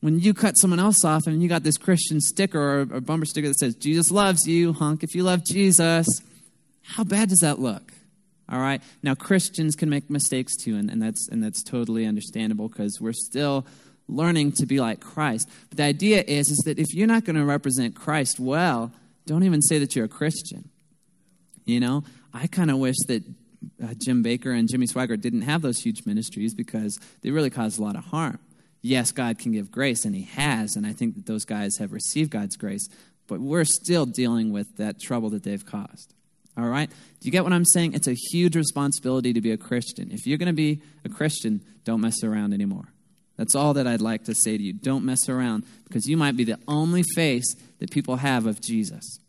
when 0.00 0.20
you 0.20 0.34
cut 0.34 0.52
someone 0.58 0.78
else 0.78 1.04
off 1.04 1.26
and 1.26 1.42
you 1.42 1.48
got 1.48 1.62
this 1.62 1.76
Christian 1.76 2.20
sticker 2.20 2.60
or 2.60 2.80
a 2.80 3.00
bumper 3.00 3.26
sticker 3.26 3.48
that 3.48 3.58
says, 3.58 3.74
Jesus 3.74 4.10
loves 4.10 4.46
you, 4.46 4.72
honk 4.72 5.02
if 5.02 5.14
you 5.14 5.22
love 5.22 5.44
Jesus? 5.44 6.06
How 6.82 7.04
bad 7.04 7.28
does 7.28 7.40
that 7.40 7.58
look? 7.58 7.92
All 8.50 8.60
right. 8.60 8.80
Now 9.02 9.14
Christians 9.14 9.76
can 9.76 9.90
make 9.90 10.08
mistakes 10.08 10.56
too, 10.56 10.76
and, 10.76 10.90
and 10.90 11.02
that's 11.02 11.28
and 11.28 11.42
that's 11.42 11.62
totally 11.62 12.06
understandable 12.06 12.68
because 12.68 12.98
we're 12.98 13.12
still 13.12 13.66
learning 14.08 14.52
to 14.52 14.64
be 14.64 14.80
like 14.80 15.00
Christ. 15.00 15.50
But 15.68 15.76
the 15.76 15.84
idea 15.84 16.24
is 16.26 16.48
is 16.48 16.58
that 16.64 16.78
if 16.78 16.94
you're 16.94 17.06
not 17.06 17.24
going 17.24 17.36
to 17.36 17.44
represent 17.44 17.94
Christ 17.94 18.40
well, 18.40 18.90
don't 19.26 19.42
even 19.44 19.60
say 19.60 19.78
that 19.78 19.94
you're 19.94 20.06
a 20.06 20.08
Christian. 20.08 20.70
You 21.66 21.80
know, 21.80 22.04
I 22.32 22.46
kind 22.46 22.70
of 22.70 22.78
wish 22.78 22.96
that 23.08 23.22
uh, 23.82 23.94
Jim 23.96 24.22
Bakker 24.22 24.56
and 24.56 24.68
Jimmy 24.68 24.86
Swaggart 24.86 25.20
didn't 25.20 25.42
have 25.42 25.62
those 25.62 25.78
huge 25.78 26.06
ministries 26.06 26.54
because 26.54 26.98
they 27.22 27.30
really 27.30 27.50
caused 27.50 27.78
a 27.78 27.82
lot 27.82 27.96
of 27.96 28.04
harm. 28.06 28.38
Yes, 28.80 29.10
God 29.10 29.38
can 29.38 29.52
give 29.52 29.70
grace, 29.70 30.04
and 30.04 30.14
He 30.14 30.22
has, 30.22 30.76
and 30.76 30.86
I 30.86 30.92
think 30.92 31.16
that 31.16 31.26
those 31.26 31.44
guys 31.44 31.78
have 31.78 31.92
received 31.92 32.30
God's 32.30 32.56
grace, 32.56 32.88
but 33.26 33.40
we're 33.40 33.64
still 33.64 34.06
dealing 34.06 34.52
with 34.52 34.76
that 34.76 35.00
trouble 35.00 35.30
that 35.30 35.42
they've 35.42 35.64
caused. 35.64 36.14
All 36.56 36.68
right? 36.68 36.88
Do 36.88 37.26
you 37.26 37.30
get 37.30 37.44
what 37.44 37.52
I'm 37.52 37.64
saying? 37.64 37.94
It's 37.94 38.08
a 38.08 38.14
huge 38.14 38.56
responsibility 38.56 39.32
to 39.32 39.40
be 39.40 39.52
a 39.52 39.56
Christian. 39.56 40.10
If 40.10 40.26
you're 40.26 40.38
going 40.38 40.48
to 40.48 40.52
be 40.52 40.82
a 41.04 41.08
Christian, 41.08 41.60
don't 41.84 42.00
mess 42.00 42.24
around 42.24 42.52
anymore. 42.52 42.92
That's 43.36 43.54
all 43.54 43.74
that 43.74 43.86
I'd 43.86 44.00
like 44.00 44.24
to 44.24 44.34
say 44.34 44.58
to 44.58 44.62
you. 44.62 44.72
Don't 44.72 45.04
mess 45.04 45.28
around 45.28 45.64
because 45.84 46.06
you 46.06 46.16
might 46.16 46.36
be 46.36 46.42
the 46.42 46.58
only 46.66 47.04
face 47.14 47.54
that 47.78 47.92
people 47.92 48.16
have 48.16 48.46
of 48.46 48.60
Jesus. 48.60 49.20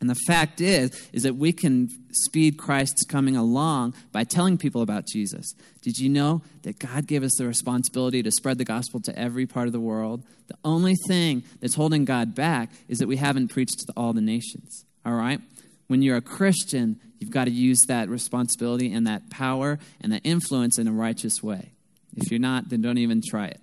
And 0.00 0.08
the 0.08 0.16
fact 0.26 0.60
is, 0.60 1.08
is 1.12 1.24
that 1.24 1.36
we 1.36 1.52
can 1.52 1.88
speed 2.12 2.56
Christ's 2.56 3.04
coming 3.04 3.36
along 3.36 3.94
by 4.12 4.24
telling 4.24 4.56
people 4.56 4.82
about 4.82 5.06
Jesus. 5.06 5.54
Did 5.82 5.98
you 5.98 6.08
know 6.08 6.42
that 6.62 6.78
God 6.78 7.06
gave 7.06 7.24
us 7.24 7.34
the 7.36 7.46
responsibility 7.46 8.22
to 8.22 8.30
spread 8.30 8.58
the 8.58 8.64
gospel 8.64 9.00
to 9.00 9.18
every 9.18 9.46
part 9.46 9.66
of 9.66 9.72
the 9.72 9.80
world? 9.80 10.22
The 10.46 10.56
only 10.64 10.94
thing 11.08 11.42
that's 11.60 11.74
holding 11.74 12.04
God 12.04 12.34
back 12.34 12.70
is 12.88 12.98
that 12.98 13.08
we 13.08 13.16
haven't 13.16 13.48
preached 13.48 13.80
to 13.86 13.92
all 13.96 14.12
the 14.12 14.20
nations. 14.20 14.84
All 15.04 15.14
right? 15.14 15.40
When 15.88 16.02
you're 16.02 16.16
a 16.16 16.22
Christian, 16.22 17.00
you've 17.18 17.30
got 17.30 17.44
to 17.44 17.50
use 17.50 17.80
that 17.88 18.08
responsibility 18.08 18.92
and 18.92 19.06
that 19.06 19.30
power 19.30 19.78
and 20.00 20.12
that 20.12 20.20
influence 20.22 20.78
in 20.78 20.86
a 20.86 20.92
righteous 20.92 21.42
way. 21.42 21.72
If 22.16 22.30
you're 22.30 22.40
not, 22.40 22.68
then 22.68 22.82
don't 22.82 22.98
even 22.98 23.20
try 23.26 23.46
it. 23.46 23.60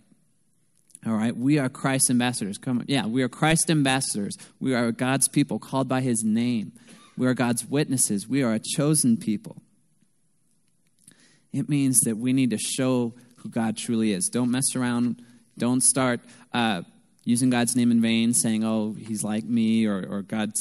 All 1.05 1.13
right, 1.13 1.37
we 1.37 1.59
are 1.59 1.69
Christ 1.69 2.09
ambassadors. 2.09 2.57
Come 2.57 2.79
on. 2.79 2.85
Yeah, 2.87 3.05
we 3.05 3.21
are 3.21 3.29
Christ 3.29 3.69
ambassadors. 3.69 4.35
We 4.59 4.73
are 4.73 4.91
God's 4.91 5.27
people 5.27 5.59
called 5.59 5.87
by 5.87 6.01
his 6.01 6.23
name. 6.23 6.71
We 7.15 7.27
are 7.27 7.35
God's 7.35 7.63
witnesses. 7.65 8.27
We 8.27 8.41
are 8.41 8.53
a 8.53 8.59
chosen 8.59 9.17
people. 9.17 9.61
It 11.53 11.69
means 11.69 11.99
that 12.01 12.17
we 12.17 12.33
need 12.33 12.49
to 12.49 12.57
show 12.57 13.13
who 13.37 13.49
God 13.49 13.77
truly 13.77 14.13
is. 14.13 14.29
Don't 14.29 14.49
mess 14.49 14.75
around. 14.75 15.21
Don't 15.57 15.81
start 15.81 16.21
uh, 16.53 16.81
using 17.23 17.51
God's 17.51 17.75
name 17.75 17.91
in 17.91 18.01
vain, 18.01 18.33
saying, 18.33 18.63
oh, 18.63 18.95
he's 18.97 19.23
like 19.23 19.45
me, 19.45 19.85
or, 19.85 20.05
or 20.09 20.21
God 20.23 20.51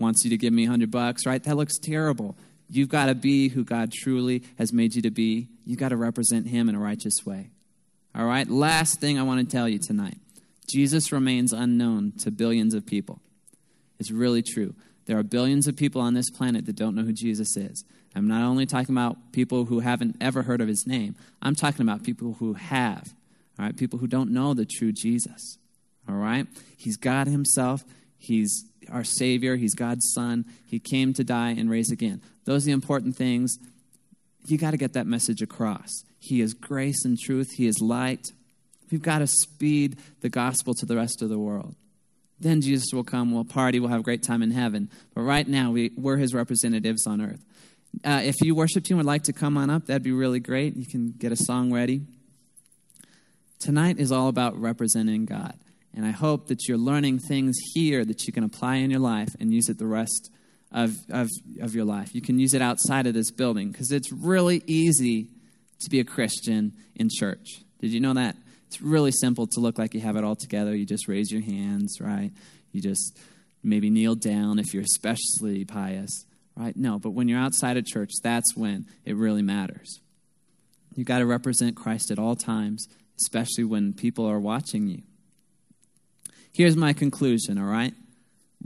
wants 0.00 0.24
you 0.24 0.30
to 0.30 0.36
give 0.36 0.52
me 0.52 0.66
a 0.66 0.68
hundred 0.68 0.90
bucks, 0.90 1.24
right? 1.24 1.42
That 1.44 1.56
looks 1.56 1.78
terrible. 1.78 2.36
You've 2.68 2.88
got 2.88 3.06
to 3.06 3.14
be 3.14 3.48
who 3.48 3.64
God 3.64 3.92
truly 3.92 4.42
has 4.58 4.72
made 4.72 4.96
you 4.96 5.02
to 5.02 5.10
be. 5.10 5.48
You've 5.64 5.78
got 5.78 5.90
to 5.90 5.96
represent 5.96 6.48
him 6.48 6.68
in 6.68 6.74
a 6.74 6.80
righteous 6.80 7.24
way. 7.24 7.50
All 8.16 8.24
right, 8.24 8.48
last 8.48 8.98
thing 8.98 9.18
I 9.18 9.24
want 9.24 9.46
to 9.46 9.56
tell 9.56 9.68
you 9.68 9.78
tonight 9.78 10.16
Jesus 10.66 11.12
remains 11.12 11.52
unknown 11.52 12.12
to 12.20 12.30
billions 12.30 12.72
of 12.72 12.86
people. 12.86 13.20
It's 13.98 14.10
really 14.10 14.42
true. 14.42 14.74
There 15.04 15.18
are 15.18 15.22
billions 15.22 15.68
of 15.68 15.76
people 15.76 16.00
on 16.00 16.14
this 16.14 16.30
planet 16.30 16.64
that 16.66 16.76
don't 16.76 16.94
know 16.94 17.02
who 17.02 17.12
Jesus 17.12 17.56
is. 17.56 17.84
I'm 18.14 18.26
not 18.26 18.42
only 18.42 18.64
talking 18.64 18.94
about 18.94 19.32
people 19.32 19.66
who 19.66 19.80
haven't 19.80 20.16
ever 20.20 20.42
heard 20.42 20.62
of 20.62 20.68
his 20.68 20.86
name, 20.86 21.14
I'm 21.42 21.54
talking 21.54 21.82
about 21.82 22.04
people 22.04 22.36
who 22.38 22.54
have. 22.54 23.14
All 23.58 23.66
right, 23.66 23.76
people 23.76 23.98
who 23.98 24.06
don't 24.06 24.32
know 24.32 24.54
the 24.54 24.64
true 24.64 24.92
Jesus. 24.92 25.58
All 26.08 26.16
right? 26.16 26.46
He's 26.76 26.96
God 26.96 27.26
himself. 27.26 27.84
He's 28.18 28.64
our 28.90 29.04
Savior. 29.04 29.56
He's 29.56 29.74
God's 29.74 30.10
Son. 30.14 30.46
He 30.64 30.78
came 30.78 31.12
to 31.14 31.22
die 31.22 31.50
and 31.50 31.70
raise 31.70 31.90
again. 31.90 32.22
Those 32.44 32.64
are 32.64 32.66
the 32.66 32.72
important 32.72 33.16
things. 33.16 33.58
You 34.48 34.58
got 34.58 34.72
to 34.72 34.76
get 34.76 34.92
that 34.94 35.06
message 35.06 35.42
across. 35.42 36.04
He 36.18 36.40
is 36.40 36.54
grace 36.54 37.04
and 37.04 37.18
truth. 37.18 37.48
He 37.56 37.66
is 37.66 37.80
light. 37.80 38.26
We've 38.90 39.02
got 39.02 39.18
to 39.18 39.26
speed 39.26 39.98
the 40.20 40.28
gospel 40.28 40.74
to 40.74 40.86
the 40.86 40.96
rest 40.96 41.22
of 41.22 41.28
the 41.28 41.38
world. 41.38 41.74
Then 42.38 42.60
Jesus 42.60 42.88
will 42.92 43.04
come, 43.04 43.32
we'll 43.32 43.44
party, 43.44 43.80
we'll 43.80 43.88
have 43.88 44.00
a 44.00 44.04
great 44.04 44.22
time 44.22 44.42
in 44.42 44.50
heaven. 44.50 44.90
But 45.14 45.22
right 45.22 45.48
now, 45.48 45.70
we, 45.70 45.92
we're 45.96 46.18
his 46.18 46.34
representatives 46.34 47.06
on 47.06 47.20
earth. 47.20 47.44
Uh, 48.04 48.20
if 48.22 48.36
you 48.42 48.54
worship 48.54 48.84
team 48.84 48.98
would 48.98 49.06
like 49.06 49.22
to 49.24 49.32
come 49.32 49.56
on 49.56 49.70
up, 49.70 49.86
that'd 49.86 50.02
be 50.02 50.12
really 50.12 50.40
great. 50.40 50.76
You 50.76 50.84
can 50.86 51.14
get 51.16 51.32
a 51.32 51.36
song 51.36 51.72
ready. 51.72 52.02
Tonight 53.58 53.98
is 53.98 54.12
all 54.12 54.28
about 54.28 54.60
representing 54.60 55.24
God. 55.24 55.54
And 55.94 56.04
I 56.04 56.10
hope 56.10 56.48
that 56.48 56.68
you're 56.68 56.76
learning 56.76 57.20
things 57.20 57.56
here 57.72 58.04
that 58.04 58.26
you 58.26 58.32
can 58.32 58.44
apply 58.44 58.76
in 58.76 58.90
your 58.90 59.00
life 59.00 59.30
and 59.40 59.50
use 59.50 59.70
it 59.70 59.78
the 59.78 59.86
rest 59.86 60.30
of, 60.72 60.94
of, 61.10 61.28
of 61.60 61.74
your 61.74 61.84
life. 61.84 62.14
You 62.14 62.20
can 62.20 62.38
use 62.38 62.54
it 62.54 62.62
outside 62.62 63.06
of 63.06 63.14
this 63.14 63.30
building 63.30 63.70
because 63.70 63.90
it's 63.92 64.12
really 64.12 64.62
easy 64.66 65.28
to 65.80 65.90
be 65.90 66.00
a 66.00 66.04
Christian 66.04 66.72
in 66.94 67.08
church. 67.10 67.62
Did 67.80 67.92
you 67.92 68.00
know 68.00 68.14
that? 68.14 68.36
It's 68.66 68.80
really 68.80 69.12
simple 69.12 69.46
to 69.48 69.60
look 69.60 69.78
like 69.78 69.94
you 69.94 70.00
have 70.00 70.16
it 70.16 70.24
all 70.24 70.36
together. 70.36 70.74
You 70.74 70.84
just 70.84 71.08
raise 71.08 71.30
your 71.30 71.42
hands, 71.42 72.00
right? 72.00 72.32
You 72.72 72.80
just 72.80 73.18
maybe 73.62 73.90
kneel 73.90 74.14
down 74.14 74.58
if 74.58 74.74
you're 74.74 74.82
especially 74.82 75.64
pious, 75.64 76.24
right? 76.56 76.76
No, 76.76 76.98
but 76.98 77.10
when 77.10 77.28
you're 77.28 77.38
outside 77.38 77.76
of 77.76 77.84
church, 77.84 78.10
that's 78.22 78.56
when 78.56 78.86
it 79.04 79.16
really 79.16 79.42
matters. 79.42 80.00
You 80.94 81.04
got 81.04 81.18
to 81.18 81.26
represent 81.26 81.76
Christ 81.76 82.10
at 82.10 82.18
all 82.18 82.36
times, 82.36 82.86
especially 83.20 83.64
when 83.64 83.92
people 83.92 84.26
are 84.26 84.40
watching 84.40 84.88
you. 84.88 85.02
Here's 86.52 86.76
my 86.76 86.92
conclusion, 86.92 87.58
all 87.58 87.66
right? 87.66 87.92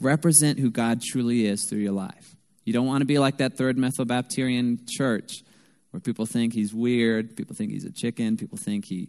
Represent 0.00 0.58
who 0.58 0.70
God 0.70 1.02
truly 1.02 1.46
is 1.46 1.64
through 1.64 1.80
your 1.80 1.92
life. 1.92 2.34
You 2.64 2.72
don't 2.72 2.86
want 2.86 3.02
to 3.02 3.06
be 3.06 3.18
like 3.18 3.36
that 3.38 3.56
third 3.56 3.76
Methobaptirian 3.76 4.88
church 4.88 5.44
where 5.90 6.00
people 6.00 6.26
think 6.26 6.54
he's 6.54 6.72
weird, 6.72 7.36
people 7.36 7.54
think 7.54 7.70
he's 7.70 7.84
a 7.84 7.92
chicken, 7.92 8.36
people 8.36 8.56
think 8.56 8.84
he 8.86 9.08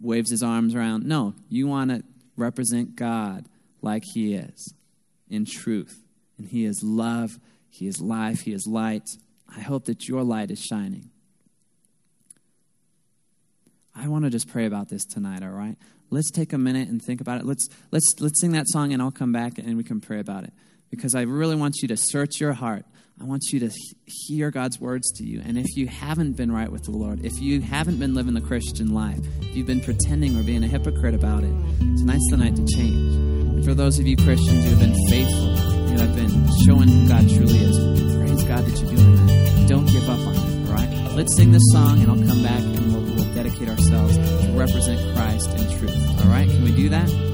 waves 0.00 0.30
his 0.30 0.42
arms 0.42 0.74
around. 0.74 1.04
No, 1.04 1.34
you 1.48 1.66
want 1.66 1.90
to 1.90 2.02
represent 2.36 2.94
God 2.94 3.46
like 3.82 4.04
he 4.04 4.34
is 4.34 4.74
in 5.28 5.44
truth. 5.44 6.02
And 6.38 6.48
he 6.48 6.64
is 6.64 6.82
love, 6.82 7.38
he 7.68 7.86
is 7.86 8.00
life, 8.00 8.42
he 8.42 8.52
is 8.52 8.66
light. 8.66 9.16
I 9.54 9.60
hope 9.60 9.86
that 9.86 10.08
your 10.08 10.22
light 10.22 10.50
is 10.50 10.64
shining. 10.64 11.10
I 13.94 14.08
want 14.08 14.24
to 14.24 14.30
just 14.30 14.48
pray 14.48 14.66
about 14.66 14.88
this 14.88 15.04
tonight, 15.04 15.42
all 15.42 15.50
right? 15.50 15.76
Let's 16.10 16.30
take 16.30 16.52
a 16.52 16.58
minute 16.58 16.88
and 16.88 17.02
think 17.02 17.20
about 17.20 17.40
it. 17.40 17.46
Let's 17.46 17.68
let's 17.90 18.14
let's 18.18 18.40
sing 18.40 18.52
that 18.52 18.68
song 18.68 18.92
and 18.92 19.00
I'll 19.00 19.10
come 19.10 19.32
back 19.32 19.58
and 19.58 19.76
we 19.76 19.84
can 19.84 20.00
pray 20.00 20.20
about 20.20 20.44
it. 20.44 20.52
Because 20.90 21.14
I 21.14 21.22
really 21.22 21.54
want 21.54 21.76
you 21.82 21.88
to 21.88 21.96
search 21.96 22.40
your 22.40 22.52
heart 22.52 22.84
I 23.20 23.24
want 23.24 23.42
you 23.52 23.60
to 23.60 23.70
hear 24.06 24.50
God's 24.50 24.80
words 24.80 25.12
to 25.16 25.24
you. 25.24 25.42
And 25.44 25.58
if 25.58 25.76
you 25.76 25.86
haven't 25.86 26.38
been 26.38 26.50
right 26.50 26.72
with 26.72 26.84
the 26.84 26.92
Lord, 26.92 27.22
if 27.22 27.38
you 27.38 27.60
haven't 27.60 27.98
been 27.98 28.14
living 28.14 28.32
the 28.32 28.40
Christian 28.40 28.94
life, 28.94 29.20
if 29.42 29.54
you've 29.54 29.66
been 29.66 29.82
pretending 29.82 30.38
or 30.38 30.42
being 30.42 30.64
a 30.64 30.66
hypocrite 30.66 31.14
about 31.14 31.44
it, 31.44 31.52
tonight's 31.98 32.26
the 32.30 32.38
night 32.38 32.56
to 32.56 32.64
change. 32.64 33.14
And 33.14 33.62
for 33.62 33.74
those 33.74 33.98
of 33.98 34.06
you 34.06 34.16
Christians 34.16 34.64
who 34.64 34.70
have 34.70 34.78
been 34.78 34.96
faithful, 35.10 35.54
who 35.54 35.98
have 35.98 36.16
been 36.16 36.48
showing 36.64 36.88
who 36.88 37.08
God 37.08 37.28
truly 37.28 37.58
is, 37.58 37.76
praise 38.16 38.42
God 38.44 38.64
that 38.64 38.80
you're 38.80 38.96
doing 38.96 39.26
that. 39.26 39.68
Don't 39.68 39.86
give 39.86 40.08
up 40.08 40.18
on 40.20 40.34
it, 40.34 40.70
all 40.70 40.74
right? 40.74 41.14
Let's 41.14 41.36
sing 41.36 41.52
this 41.52 41.62
song, 41.72 42.00
and 42.00 42.10
I'll 42.10 42.26
come 42.26 42.42
back 42.42 42.62
and 42.62 42.94
we'll, 42.94 43.09
dedicate 43.50 43.68
ourselves 43.68 44.16
to 44.16 44.52
represent 44.52 45.16
Christ 45.16 45.50
in 45.50 45.78
truth, 45.78 46.20
all 46.20 46.28
right? 46.28 46.48
Can 46.48 46.62
we 46.62 46.72
do 46.72 46.88
that? 46.90 47.29